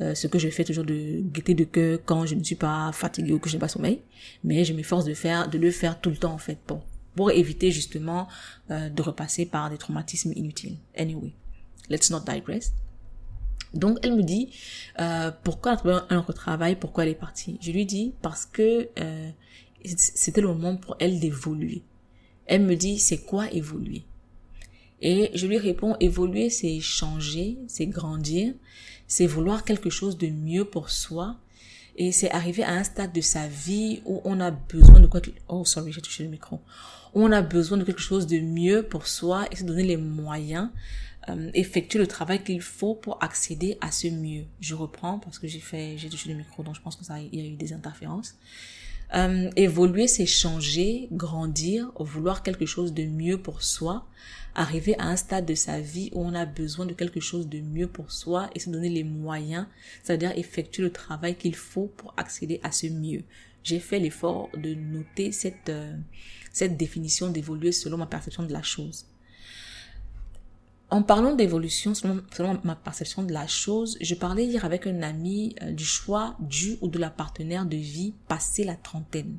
[0.00, 2.90] Euh, ce que je fais toujours de gaieté de cœur quand je ne suis pas
[2.92, 4.00] fatiguée ou que je n'ai pas sommeil,
[4.44, 6.82] mais je m'efforce de faire, de le faire tout le temps en fait, pour
[7.14, 8.28] pour éviter justement
[8.70, 10.76] euh, de repasser par des traumatismes inutiles.
[10.96, 11.32] Anyway,
[11.88, 12.72] let's not digress.
[13.74, 14.50] Donc elle me dit
[15.00, 15.76] euh, pourquoi
[16.10, 17.58] un autre travail, pourquoi elle est partie?
[17.60, 19.30] Je lui dis parce que euh,
[19.84, 21.82] c'était le moment pour elle d'évoluer.
[22.46, 24.04] Elle me dit c'est quoi évoluer?
[25.00, 28.54] Et je lui réponds, évoluer, c'est changer, c'est grandir,
[29.06, 31.36] c'est vouloir quelque chose de mieux pour soi.
[31.96, 35.20] Et c'est arriver à un stade de sa vie où on a besoin de quoi...
[35.48, 36.60] Oh, sorry, j'ai touché le micro.
[37.14, 39.96] Où on a besoin de quelque chose de mieux pour soi et se donner les
[39.96, 40.70] moyens,
[41.28, 44.44] euh, effectuer le travail qu'il faut pour accéder à ce mieux.
[44.60, 47.20] Je reprends parce que j'ai fait, j'ai touché le micro, donc je pense que ça,
[47.20, 48.36] il y a eu des interférences.
[49.14, 54.06] Euh, évoluer, c'est changer, grandir, vouloir quelque chose de mieux pour soi,
[54.54, 57.60] arriver à un stade de sa vie où on a besoin de quelque chose de
[57.60, 59.66] mieux pour soi et se donner les moyens,
[60.02, 63.24] c'est-à-dire effectuer le travail qu'il faut pour accéder à ce mieux.
[63.62, 65.96] J'ai fait l'effort de noter cette, euh,
[66.52, 69.06] cette définition d'évoluer selon ma perception de la chose.
[70.90, 75.54] En parlant d'évolution, selon, ma perception de la chose, je parlais hier avec un ami
[75.62, 79.38] euh, du choix du ou de la partenaire de vie passé la trentaine.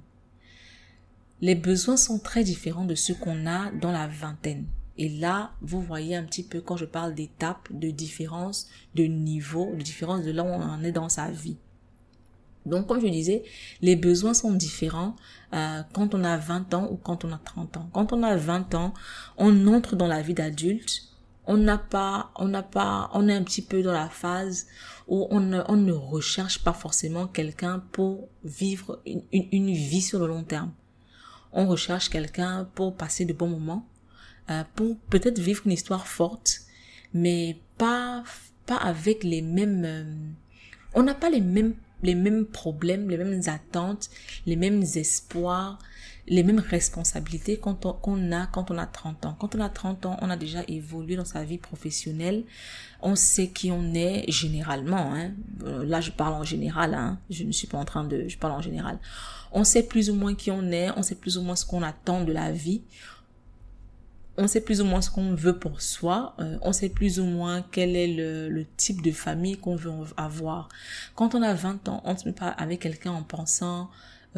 [1.41, 4.66] Les besoins sont très différents de ceux qu'on a dans la vingtaine.
[4.98, 9.74] Et là, vous voyez un petit peu quand je parle d'étapes, de différence, de niveau,
[9.76, 11.58] de différence de là où on en est dans sa vie.
[12.66, 13.44] Donc, comme je disais,
[13.82, 15.16] les besoins sont différents
[15.54, 17.89] euh, quand on a 20 ans ou quand on a 30 ans.
[17.92, 18.94] Quand on a 20 ans,
[19.38, 21.12] on entre dans la vie d'adulte
[21.46, 24.68] on n'a pas, on n'a pas, on est un petit peu dans la phase
[25.08, 30.20] où on ne, on ne recherche pas forcément quelqu'un pour vivre une, une, vie sur
[30.20, 30.72] le long terme.
[31.52, 33.86] On recherche quelqu'un pour passer de bons moments,
[34.50, 36.62] euh, pour peut-être vivre une histoire forte,
[37.14, 38.24] mais pas,
[38.66, 40.04] pas avec les mêmes, euh,
[40.94, 44.10] on n'a pas les mêmes, les mêmes problèmes, les mêmes attentes,
[44.46, 45.78] les mêmes espoirs,
[46.28, 47.74] les mêmes responsabilités qu'on
[48.32, 49.36] a quand on a 30 ans.
[49.39, 52.44] Quand on a 30 ans, on a déjà évolué dans sa vie professionnelle.
[53.02, 55.14] On sait qui on est généralement.
[55.14, 55.32] Hein.
[55.64, 56.94] Euh, là, je parle en général.
[56.94, 57.20] Hein.
[57.30, 58.28] Je ne suis pas en train de...
[58.28, 59.00] Je parle en général.
[59.52, 60.89] On sait plus ou moins qui on est.
[60.96, 62.82] On sait plus ou moins ce qu'on attend de la vie.
[64.38, 66.36] On sait plus ou moins ce qu'on veut pour soi.
[66.39, 69.91] Euh, on sait plus ou moins quel est le, le type de famille qu'on veut
[70.17, 70.69] avoir.
[71.15, 73.89] Quand on a 20 ans, on ne se met pas avec quelqu'un en pensant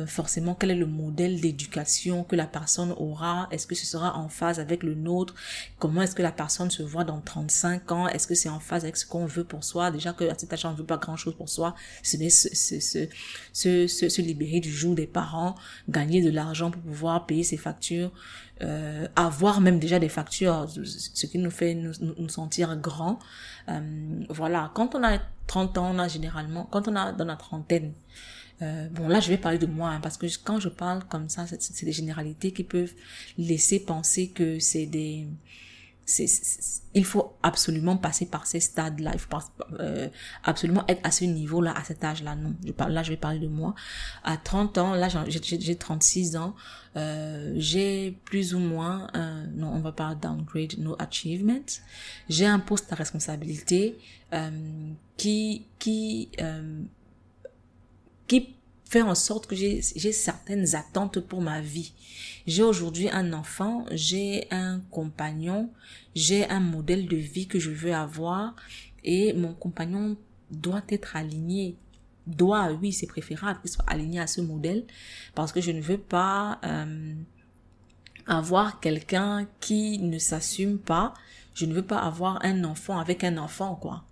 [0.08, 4.28] forcément quel est le modèle d'éducation que la personne aura, est-ce que ce sera en
[4.28, 5.36] phase avec le nôtre,
[5.78, 8.84] comment est-ce que la personne se voit dans 35 ans, est-ce que c'est en phase
[8.84, 10.98] avec ce qu'on veut pour soi, déjà que à cet âge on ne veut pas
[10.98, 15.56] grand-chose pour soi, se, se, se, libérer du jour des parents,
[15.90, 18.12] gagner de l'argent pour pouvoir payer ses factures,
[18.62, 23.20] euh, avoir même déjà des factures, ce qui nous fait nous, nous sentir grands.
[23.70, 27.36] Euh, voilà, quand on a 30 ans, on a généralement, quand on a dans la
[27.36, 27.94] trentaine,
[28.64, 31.30] euh, bon, là, je vais parler de moi, hein, parce que quand je parle comme
[31.30, 32.94] ça, c'est des généralités qui peuvent
[33.38, 35.28] laisser penser que c'est des...
[36.94, 39.12] il faut absolument passer par ces stades-là.
[39.14, 39.30] Il faut
[39.80, 40.08] euh,
[40.44, 42.36] absolument être à ce niveau-là, à cet âge-là.
[42.36, 42.56] Non,
[42.88, 43.76] là, je vais parler de moi.
[44.24, 46.56] À 30 ans, là, j'ai 36 ans.
[46.96, 49.08] Euh, j'ai plus ou moins,
[49.56, 51.66] non, on va pas downgrade no achievements.
[52.30, 53.98] J'ai un poste à responsabilité
[55.18, 56.30] qui qui
[58.34, 58.56] qui
[58.86, 61.94] fait en sorte que j'ai certaines attentes pour ma vie.
[62.46, 65.70] J'ai aujourd'hui un enfant, j'ai un compagnon,
[66.16, 68.56] j'ai un modèle de vie que je veux avoir
[69.04, 70.18] et mon compagnon
[70.52, 71.78] doit être aligné.
[72.26, 74.86] Doit, oui, c'est préférable qu'il soit aligné à ce modèle
[75.36, 77.14] parce que je ne veux pas euh,
[78.28, 81.14] avoir quelqu'un qui ne s'assume pas.
[81.54, 84.04] Je ne veux pas avoir un enfant avec un enfant, quoi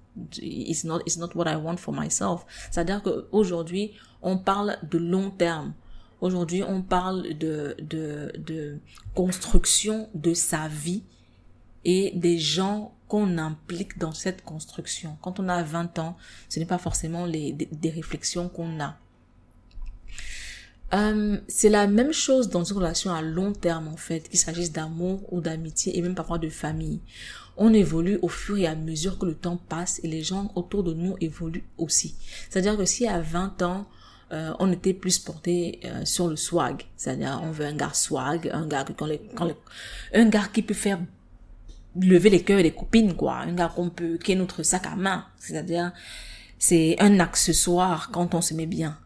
[0.41, 2.45] it's not it's not what I want for myself.
[2.69, 5.73] C'est-à-dire que aujourd'hui, on parle de long terme.
[6.19, 8.77] Aujourd'hui, on parle de, de, de
[9.15, 11.03] construction de sa vie
[11.83, 15.17] et des gens qu'on implique dans cette construction.
[15.21, 16.15] Quand on a 20 ans,
[16.47, 18.97] ce n'est pas forcément les, des, réflexions qu'on a.
[20.93, 24.71] Euh, c'est la même chose dans une relation à long terme en fait, qu'il s'agisse
[24.71, 26.99] d'amour ou d'amitié et même parfois de famille
[27.57, 30.83] on évolue au fur et à mesure que le temps passe et les gens autour
[30.83, 32.15] de nous évoluent aussi.
[32.49, 33.87] C'est-à-dire que si à 20 ans,
[34.31, 38.49] euh, on était plus porté euh, sur le swag, c'est-à-dire on veut un gars swag,
[38.53, 39.49] un gars les, quand
[40.13, 40.99] un gars qui peut faire
[41.99, 44.95] lever les cœurs des copines quoi, un gars qu'on peut qui est notre sac à
[44.95, 45.91] main, c'est-à-dire
[46.57, 48.97] c'est un accessoire quand on se met bien,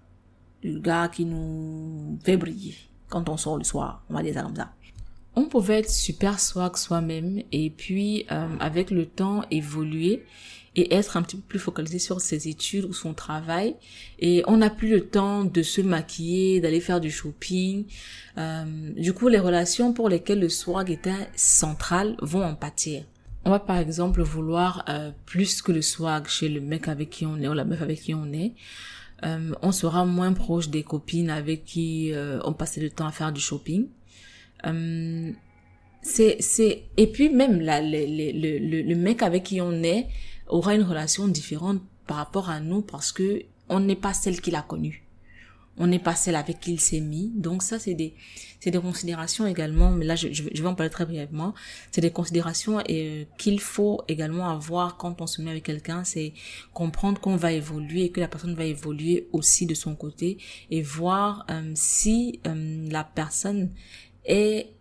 [0.64, 2.76] le gars qui nous fait briller
[3.10, 4.70] quand on sort le soir, on va dire ça comme ça
[5.36, 10.24] on pouvait être super swag soi-même et puis euh, avec le temps évoluer
[10.78, 13.76] et être un petit peu plus focalisé sur ses études ou son travail
[14.20, 17.86] et on n'a plus le temps de se maquiller, d'aller faire du shopping.
[18.38, 23.04] Euh, du coup, les relations pour lesquelles le swag était central vont en pâtir.
[23.46, 27.26] On va par exemple vouloir euh, plus que le swag chez le mec avec qui
[27.26, 28.54] on est ou la meuf avec qui on est.
[29.24, 32.14] on sera moins proche des copines avec qui
[32.44, 33.88] on passait le temps à faire du shopping.
[34.66, 35.32] Euh,
[36.02, 40.08] c'est c'est et puis même là le, mec avec qui on est
[40.48, 44.56] aura une relation différente par rapport à nous parce que on n'est pas celle qu'il
[44.56, 45.06] a connue
[45.78, 47.32] on n'est pas celle avec qui il s'est mis.
[47.36, 48.14] Donc ça, c'est des,
[48.60, 51.54] c'est des considérations également, mais là, je, vais en parler très brièvement.
[51.92, 56.34] C'est des considérations et qu'il faut également avoir quand on se met avec quelqu'un, c'est
[56.74, 60.38] comprendre qu'on va évoluer et que la personne va évoluer aussi de son côté
[60.72, 63.72] et voir euh, si euh, la personne
[64.26, 64.72] est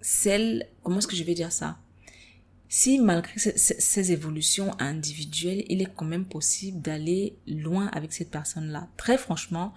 [0.00, 1.78] celle, comment est-ce que je vais dire ça?
[2.68, 8.88] Si malgré ces, évolutions individuelles, il est quand même possible d'aller loin avec cette personne-là.
[8.96, 9.72] Très franchement,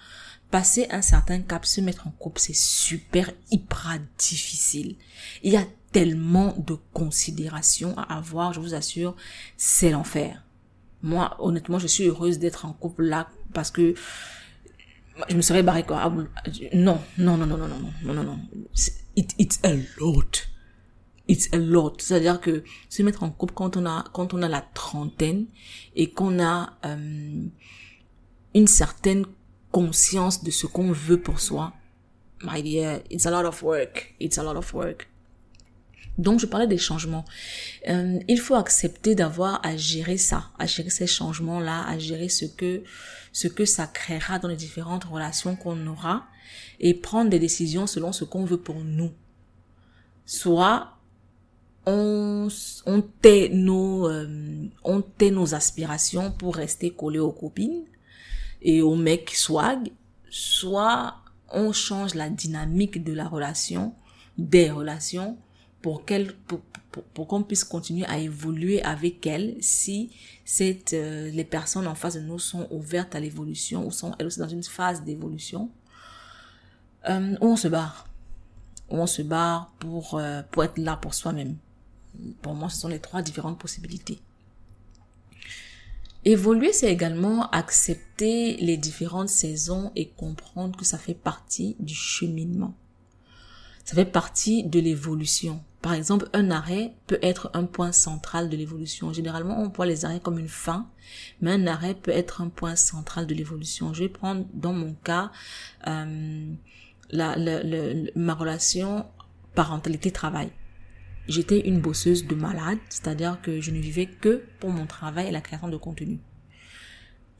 [0.49, 4.95] passer un certain cap, se mettre en couple, c'est super hyper difficile.
[5.43, 9.15] Il y a tellement de considérations à avoir, je vous assure,
[9.55, 10.43] c'est l'enfer.
[11.01, 13.93] Moi, honnêtement, je suis heureuse d'être en couple là parce que
[15.29, 16.11] je me serais barré quoi.
[16.73, 18.39] Non, non, non, non, non, non, non, non, non.
[19.19, 20.47] It, it's a lot.
[21.27, 21.95] It's a lot.
[21.99, 25.47] C'est-à-dire que se mettre en couple quand on a, quand on a la trentaine
[25.93, 27.43] et qu'on a euh,
[28.55, 29.25] une certaine
[29.73, 31.73] conscience de ce qu'on veut pour soi,
[32.43, 34.15] my dear, it's a lot of work.
[34.21, 35.09] It's a lot of work.
[36.17, 37.25] Donc, je parlais des changements.
[37.89, 42.45] Euh, il faut accepter d'avoir à gérer ça, à gérer ces changements-là, à gérer ce
[42.45, 42.83] que,
[43.33, 46.25] ce que ça créera dans les différentes relations qu'on aura
[46.79, 49.11] et prendre des décisions selon ce qu'on veut pour nous.
[50.25, 50.97] Soit,
[51.85, 52.47] on,
[52.85, 57.83] on tait nos, euh, on tait nos aspirations pour rester collés aux copines
[58.61, 59.91] et aux mecs swag,
[60.29, 61.15] soit
[61.51, 63.93] on change la dynamique de la relation,
[64.37, 65.37] des relations,
[65.81, 66.59] pour qu'elle pour,
[67.13, 70.11] pour, qu'on puisse continuer à évoluer avec elle si
[70.43, 74.27] cette euh, les personnes en face de nous sont ouvertes à l'évolution ou sont elles
[74.27, 75.69] aussi dans une phase d'évolution
[77.07, 78.07] euh, où on se barre.
[78.89, 81.57] Où on se barre pour euh, pour être là pour soi-même.
[82.41, 84.19] Pour moi ce sont les trois différentes possibilités.
[86.25, 92.73] Évoluer c'est également accepter les différentes saisons et comprendre que ça fait partie du cheminement.
[93.85, 95.63] Ça fait partie de l'évolution.
[95.81, 99.13] Par exemple, un arrêt peut être un point central de l'évolution.
[99.13, 100.87] Généralement, on voit les arrêts comme une fin,
[101.41, 103.93] mais un arrêt peut être un point central de l'évolution.
[103.93, 105.31] Je vais prendre dans mon cas
[105.87, 106.53] euh,
[107.11, 107.35] la,
[108.15, 109.05] ma relation
[109.55, 110.49] parentalité-travail.
[111.27, 115.31] J'étais une bosseuse de malade, c'est-à-dire que je ne vivais que pour mon travail et
[115.31, 116.19] la création de contenu.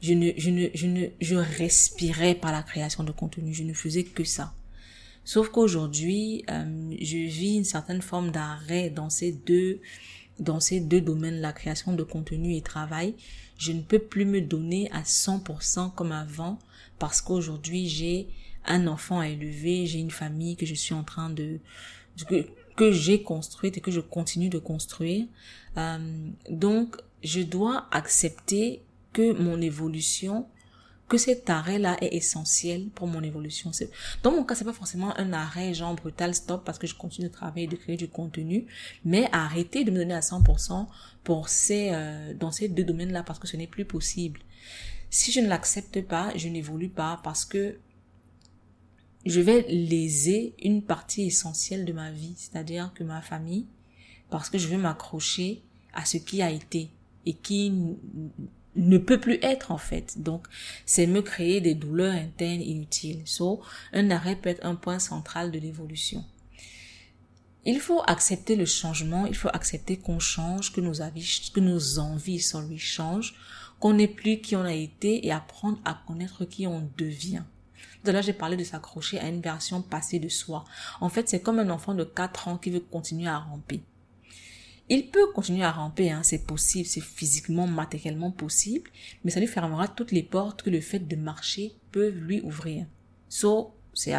[0.00, 3.52] Je ne, je ne, je ne, je respirais par la création de contenu.
[3.52, 4.54] Je ne faisais que ça.
[5.24, 9.80] Sauf qu'aujourd'hui, euh, je vis une certaine forme d'arrêt dans ces deux
[10.38, 13.14] dans ces deux domaines, la création de contenu et travail.
[13.58, 16.58] Je ne peux plus me donner à 100% comme avant
[16.98, 18.28] parce qu'aujourd'hui j'ai
[18.66, 21.58] un enfant à élever, j'ai une famille que je suis en train de
[22.28, 22.46] que,
[22.76, 25.26] que j'ai construite et que je continue de construire.
[25.76, 28.82] Euh, donc je dois accepter
[29.12, 30.46] que mon évolution
[31.10, 33.72] que cet arrêt-là est essentiel pour mon évolution.
[34.22, 37.26] Dans mon cas, c'est pas forcément un arrêt genre brutal stop parce que je continue
[37.26, 38.66] de travailler, de créer du contenu,
[39.04, 40.86] mais arrêter de me donner à 100%
[41.24, 44.40] pour ces, euh, dans ces deux domaines-là parce que ce n'est plus possible.
[45.10, 47.76] Si je ne l'accepte pas, je n'évolue pas parce que
[49.26, 53.66] je vais léser une partie essentielle de ma vie, c'est-à-dire que ma famille,
[54.30, 55.62] parce que je vais m'accrocher
[55.92, 56.90] à ce qui a été
[57.26, 57.72] et qui
[58.76, 60.22] ne peut plus être en fait.
[60.22, 60.46] Donc,
[60.86, 63.22] c'est me créer des douleurs internes inutiles.
[63.26, 63.60] So,
[63.92, 66.24] un arrêt peut être un point central de l'évolution.
[67.66, 71.98] Il faut accepter le changement, il faut accepter qu'on change, que nos avis, que nos
[71.98, 73.34] envies, sorry, changent,
[73.80, 77.42] qu'on n'est plus qui on a été et apprendre à connaître qui on devient.
[78.04, 80.64] De là, j'ai parlé de s'accrocher à une version passée de soi.
[81.00, 83.82] En fait, c'est comme un enfant de 4 ans qui veut continuer à ramper.
[84.88, 88.90] Il peut continuer à ramper, hein, c'est possible, c'est physiquement, matériellement possible,
[89.22, 92.86] mais ça lui fermera toutes les portes que le fait de marcher peut lui ouvrir.
[93.28, 94.14] So, c'est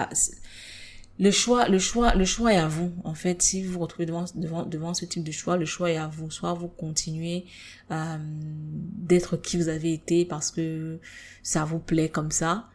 [1.20, 2.94] le choix, le choix, le choix est à vous.
[3.04, 5.92] En fait, si vous vous retrouvez devant, devant, devant ce type de choix, le choix
[5.92, 6.32] est à vous.
[6.32, 7.46] Soit vous continuez
[7.92, 11.00] euh, d'être qui vous avez été parce que
[11.44, 12.71] ça vous plaît comme ça,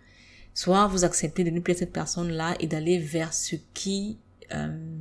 [0.56, 4.16] soit vous acceptez de ne plus être cette personne-là et d'aller vers ce qui,
[4.54, 4.96] euh,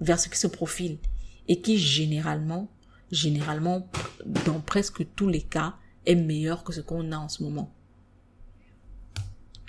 [0.00, 0.98] vers ce qui se profile
[1.48, 2.70] et qui généralement,
[3.10, 3.88] généralement,
[4.46, 5.74] dans presque tous les cas,
[6.06, 7.74] est meilleur que ce qu'on a en ce moment.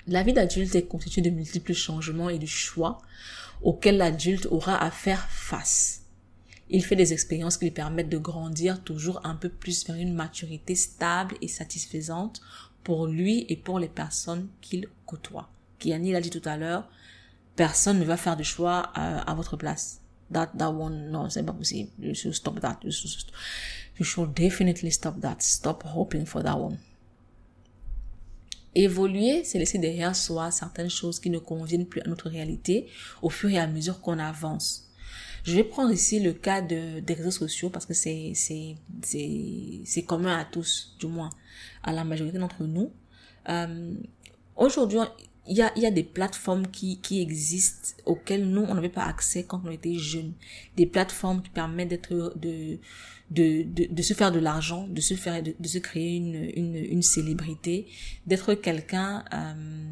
[0.06, 3.02] La vie d'adulte est constituée de multiples changements et de choix
[3.62, 6.02] auxquels l'adulte aura à faire face.
[6.70, 10.14] Il fait des expériences qui lui permettent de grandir toujours un peu plus vers une
[10.14, 12.40] maturité stable et satisfaisante
[12.84, 15.48] pour lui et pour les personnes qu'il côtoie.
[15.78, 16.88] Kiani l'a dit tout à l'heure,
[17.56, 20.00] personne ne va faire de choix à, à votre place.
[20.32, 21.90] That that one no c'est pas possible.
[21.98, 22.78] You should stop that.
[22.82, 23.10] You should,
[23.98, 25.36] you should definitely stop that.
[25.40, 26.78] Stop hoping for that one.
[28.74, 32.88] Évoluer, c'est laisser derrière soi certaines choses qui ne conviennent plus à notre réalité
[33.20, 34.88] au fur et à mesure qu'on avance.
[35.44, 39.80] Je vais prendre ici le cas de, des réseaux sociaux parce que c'est, c'est, c'est,
[39.84, 41.28] c'est commun à tous, du moins
[41.82, 42.92] à la majorité d'entre nous.
[43.48, 43.94] Euh,
[44.56, 44.98] aujourd'hui,
[45.46, 49.04] il y a, y a des plateformes qui, qui existent auxquelles nous, on n'avait pas
[49.04, 50.34] accès quand on était jeunes.
[50.76, 52.78] Des plateformes qui permettent d'être, de,
[53.30, 56.50] de, de, de, se faire de l'argent, de se faire, de, de, se créer une,
[56.54, 57.86] une, une célébrité,
[58.26, 59.90] d'être quelqu'un euh,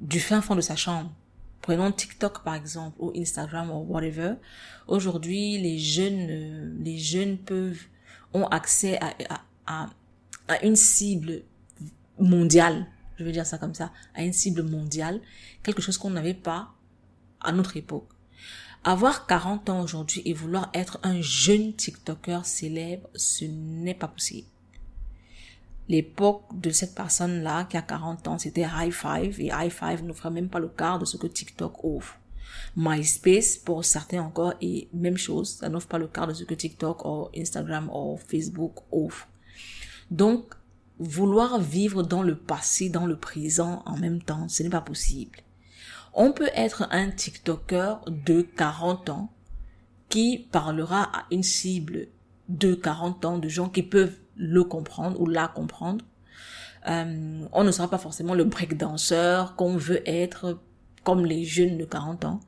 [0.00, 1.12] du fin fond de sa chambre.
[1.60, 4.34] Prenons TikTok par exemple ou Instagram ou whatever.
[4.86, 7.82] Aujourd'hui, les jeunes, euh, les jeunes peuvent
[8.32, 9.12] ont accès à,
[9.66, 9.90] à,
[10.50, 11.42] à une cible
[12.18, 12.86] mondiale
[13.20, 15.20] je veux dire ça comme ça, à une cible mondiale,
[15.62, 16.72] quelque chose qu'on n'avait pas
[17.40, 18.08] à notre époque.
[18.82, 24.48] Avoir 40 ans aujourd'hui et vouloir être un jeune TikToker célèbre, ce n'est pas possible.
[25.86, 30.30] L'époque de cette personne-là qui a 40 ans, c'était High Five et High Five n'offrait
[30.30, 32.16] même pas le quart de ce que TikTok offre.
[32.74, 36.54] MySpace, pour certains encore, est même chose, ça n'offre pas le quart de ce que
[36.54, 39.28] TikTok ou Instagram ou Facebook offre.
[40.10, 40.54] Donc,
[40.98, 45.38] vouloir vivre dans le passé, dans le présent en même temps, ce n'est pas possible.
[46.12, 49.32] On peut être un TikToker de 40 ans
[50.08, 52.08] qui parlera à une cible
[52.48, 56.04] de 40 ans de gens qui peuvent le comprendre ou la comprendre.
[56.88, 60.58] Euh, on ne sera pas forcément le breakdanceur qu'on veut être
[61.04, 62.40] comme les jeunes de 40 ans.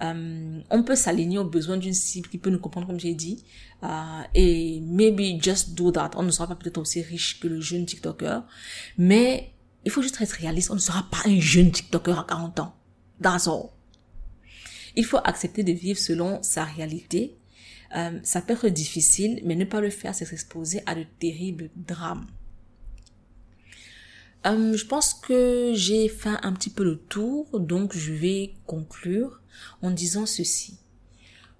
[0.00, 3.44] Euh, on peut s'aligner aux besoins d'une cible qui peut nous comprendre comme j'ai dit
[3.82, 6.12] euh, et maybe just do that.
[6.16, 8.42] On ne sera pas peut-être aussi riche que le jeune tiktoker
[8.96, 9.52] mais
[9.84, 10.70] il faut juste être réaliste.
[10.70, 12.74] On ne sera pas un jeune tiktoker à 40 ans.
[13.20, 13.66] That's all.
[14.96, 17.36] Il faut accepter de vivre selon sa réalité.
[17.94, 21.68] Euh, ça peut être difficile mais ne pas le faire c'est s'exposer à de terribles
[21.76, 22.26] drames.
[24.46, 29.41] Euh, je pense que j'ai fait un petit peu le tour, donc je vais conclure
[29.82, 30.78] en disant ceci.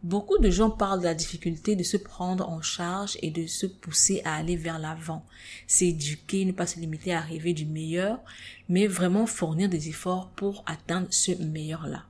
[0.02, 3.66] Beaucoup de gens parlent de la difficulté de se prendre en charge et de se
[3.66, 5.24] pousser à aller vers l'avant,
[5.68, 8.18] s'éduquer, ne pas se limiter à rêver du meilleur,
[8.68, 12.04] mais vraiment fournir des efforts pour atteindre ce meilleur-là.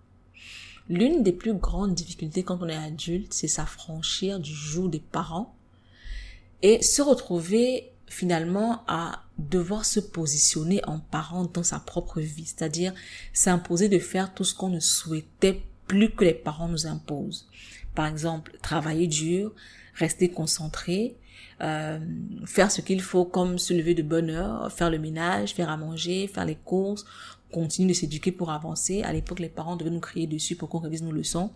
[0.88, 5.54] L'une des plus grandes difficultés quand on est adulte, c'est s'affranchir du joug des parents
[6.62, 12.94] et se retrouver finalement à devoir se positionner en parent dans sa propre vie, c'est-à-dire
[13.32, 15.62] s'imposer de faire tout ce qu'on ne souhaitait
[15.92, 17.46] plus que les parents nous imposent.
[17.94, 19.52] Par exemple, travailler dur,
[19.94, 21.16] rester concentré,
[21.60, 21.98] euh,
[22.46, 25.76] faire ce qu'il faut comme se lever de bonne heure, faire le ménage, faire à
[25.76, 27.04] manger, faire les courses,
[27.52, 29.02] continuer de s'éduquer pour avancer.
[29.02, 31.50] À l'époque, les parents devaient nous crier dessus pour qu'on révise nos leçons.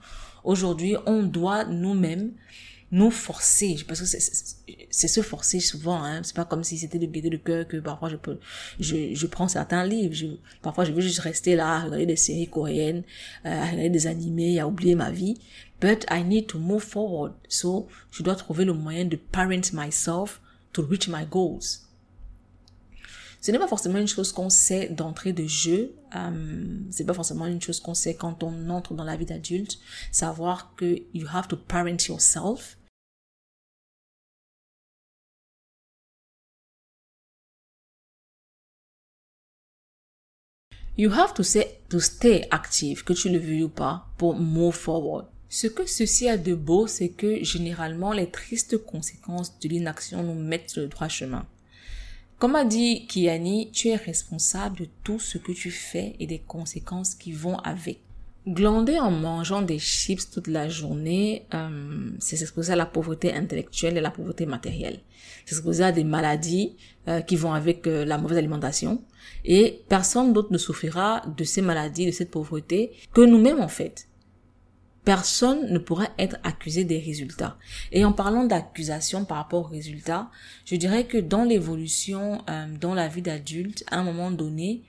[0.45, 2.32] Aujourd'hui, on doit nous-mêmes
[2.93, 7.07] nous forcer parce que c'est se forcer souvent hein c'est pas comme si c'était de
[7.07, 8.39] gaieté de cœur que parfois je peux
[8.78, 10.26] je, je prends certains livres je,
[10.62, 13.03] parfois je veux juste rester là à regarder des séries coréennes
[13.45, 15.37] euh, à regarder des animés à oublier ma vie
[15.80, 20.41] but I need to move forward so je dois trouver le moyen de parent myself
[20.72, 21.87] to reach my goals
[23.47, 25.95] ce n'est pas forcément une chose qu'on sait d'entrée de jeu.
[26.16, 29.78] Euh, c'est pas forcément une chose qu'on sait quand on entre dans la vie d'adulte.
[30.11, 32.76] Savoir que you have to parent yourself.
[40.99, 44.74] You have to, say, to stay active, que tu le veuilles ou pas, pour move
[44.74, 45.26] forward.
[45.49, 50.34] Ce que ceci a de beau, c'est que généralement les tristes conséquences de l'inaction nous
[50.34, 51.47] mettent sur le droit chemin.
[52.38, 56.38] Comme a dit Kiani, tu es responsable de tout ce que tu fais et des
[56.38, 58.01] conséquences qui vont avec.
[58.47, 63.97] Glander en mangeant des chips toute la journée, euh, c'est s'exposer à la pauvreté intellectuelle
[63.97, 65.01] et la pauvreté matérielle.
[65.44, 66.76] C'est s'exposer à des maladies
[67.09, 69.03] euh, qui vont avec euh, la mauvaise alimentation.
[69.44, 74.09] Et personne d'autre ne souffrira de ces maladies, de cette pauvreté, que nous-mêmes en fait
[75.07, 77.57] personne ne pourrait être accusé des résultats.
[77.92, 80.28] Et en parlant d'accusation par rapport aux résultats,
[80.64, 84.82] je dirais que dans l'évolution, euh, dans la vie d'adulte, à un moment donné,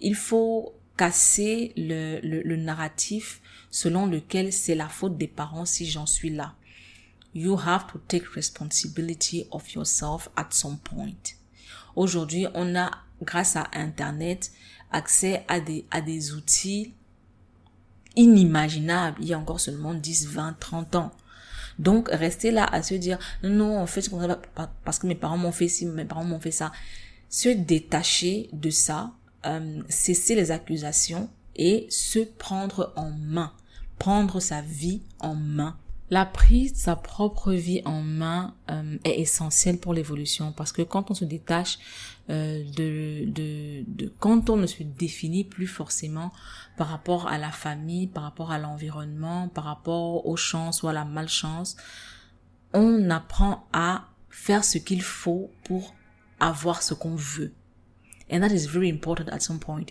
[0.00, 3.40] il faut casser le, le, le narratif
[3.70, 6.56] selon lequel c'est la faute des parents si j'en suis là.
[7.34, 11.38] You have to take responsibility of yourself at some point.
[11.96, 12.90] Aujourd'hui, on a,
[13.22, 14.52] grâce à Internet,
[14.92, 16.92] accès à des, à des outils
[18.14, 21.12] inimaginable il y a encore seulement 10, 20, 30 ans.
[21.78, 24.10] Donc, rester là à se dire, non, en fait,
[24.84, 26.72] parce que mes parents m'ont fait ci, mes parents m'ont fait ça.
[27.30, 29.14] Se détacher de ça,
[29.46, 33.52] euh, cesser les accusations et se prendre en main.
[33.98, 35.76] Prendre sa vie en main.
[36.10, 40.82] La prise de sa propre vie en main euh, est essentielle pour l'évolution parce que
[40.82, 41.78] quand on se détache
[42.30, 46.32] euh, de, de, de, quand on ne se définit plus forcément
[46.76, 50.92] par rapport à la famille, par rapport à l'environnement, par rapport aux chances ou à
[50.92, 51.76] la malchance,
[52.72, 55.94] on apprend à faire ce qu'il faut pour
[56.40, 57.52] avoir ce qu'on veut.
[58.30, 59.86] And that is very important at some point.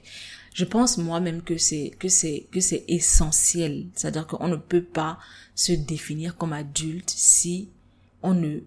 [0.53, 5.19] Je pense moi-même que c'est que c'est que c'est essentiel, c'est-à-dire qu'on ne peut pas
[5.55, 7.69] se définir comme adulte si
[8.23, 8.59] on ne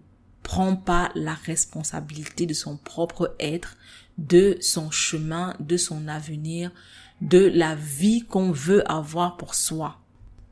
[0.43, 3.77] prend pas la responsabilité de son propre être,
[4.17, 6.71] de son chemin, de son avenir,
[7.21, 9.99] de la vie qu'on veut avoir pour soi.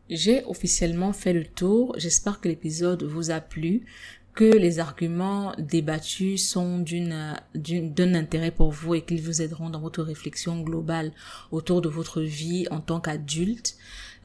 [0.10, 1.96] J'ai officiellement fait le tour.
[1.98, 3.86] J'espère que l'épisode vous a plu
[4.34, 9.82] que les arguments débattus sont d'une d'un intérêt pour vous et qu'ils vous aideront dans
[9.82, 11.12] votre réflexion globale
[11.52, 13.76] autour de votre vie en tant qu'adulte.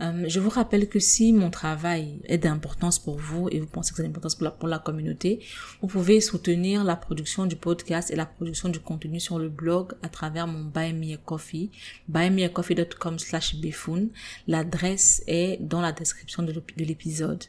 [0.03, 3.93] Euh, je vous rappelle que si mon travail est d'importance pour vous et vous pensez
[3.93, 5.41] que c'est d'importance pour la, pour la communauté,
[5.81, 9.95] vous pouvez soutenir la production du podcast et la production du contenu sur le blog
[10.03, 11.71] à travers mon Buy Me a Coffee,
[12.09, 13.57] buymeacoffee.com slash
[14.47, 17.45] L'adresse est dans la description de l'épisode.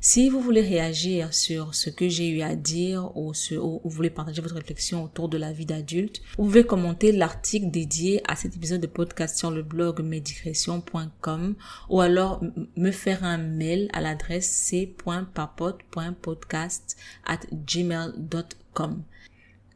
[0.00, 4.10] Si vous voulez réagir sur ce que j'ai eu à dire ou, ou, vous voulez
[4.10, 8.54] partager votre réflexion autour de la vie d'adulte, vous pouvez commenter l'article dédié à cet
[8.54, 11.56] épisode de podcast sur le blog médicrétion.com
[11.88, 12.40] ou alors
[12.76, 16.96] me faire un mail à l'adresse c.papote.podcast
[17.26, 19.02] at gmail.com.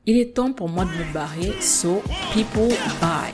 [0.07, 2.01] Il est temps pour moi de me barrer, so
[2.33, 2.69] people
[3.01, 3.33] bye.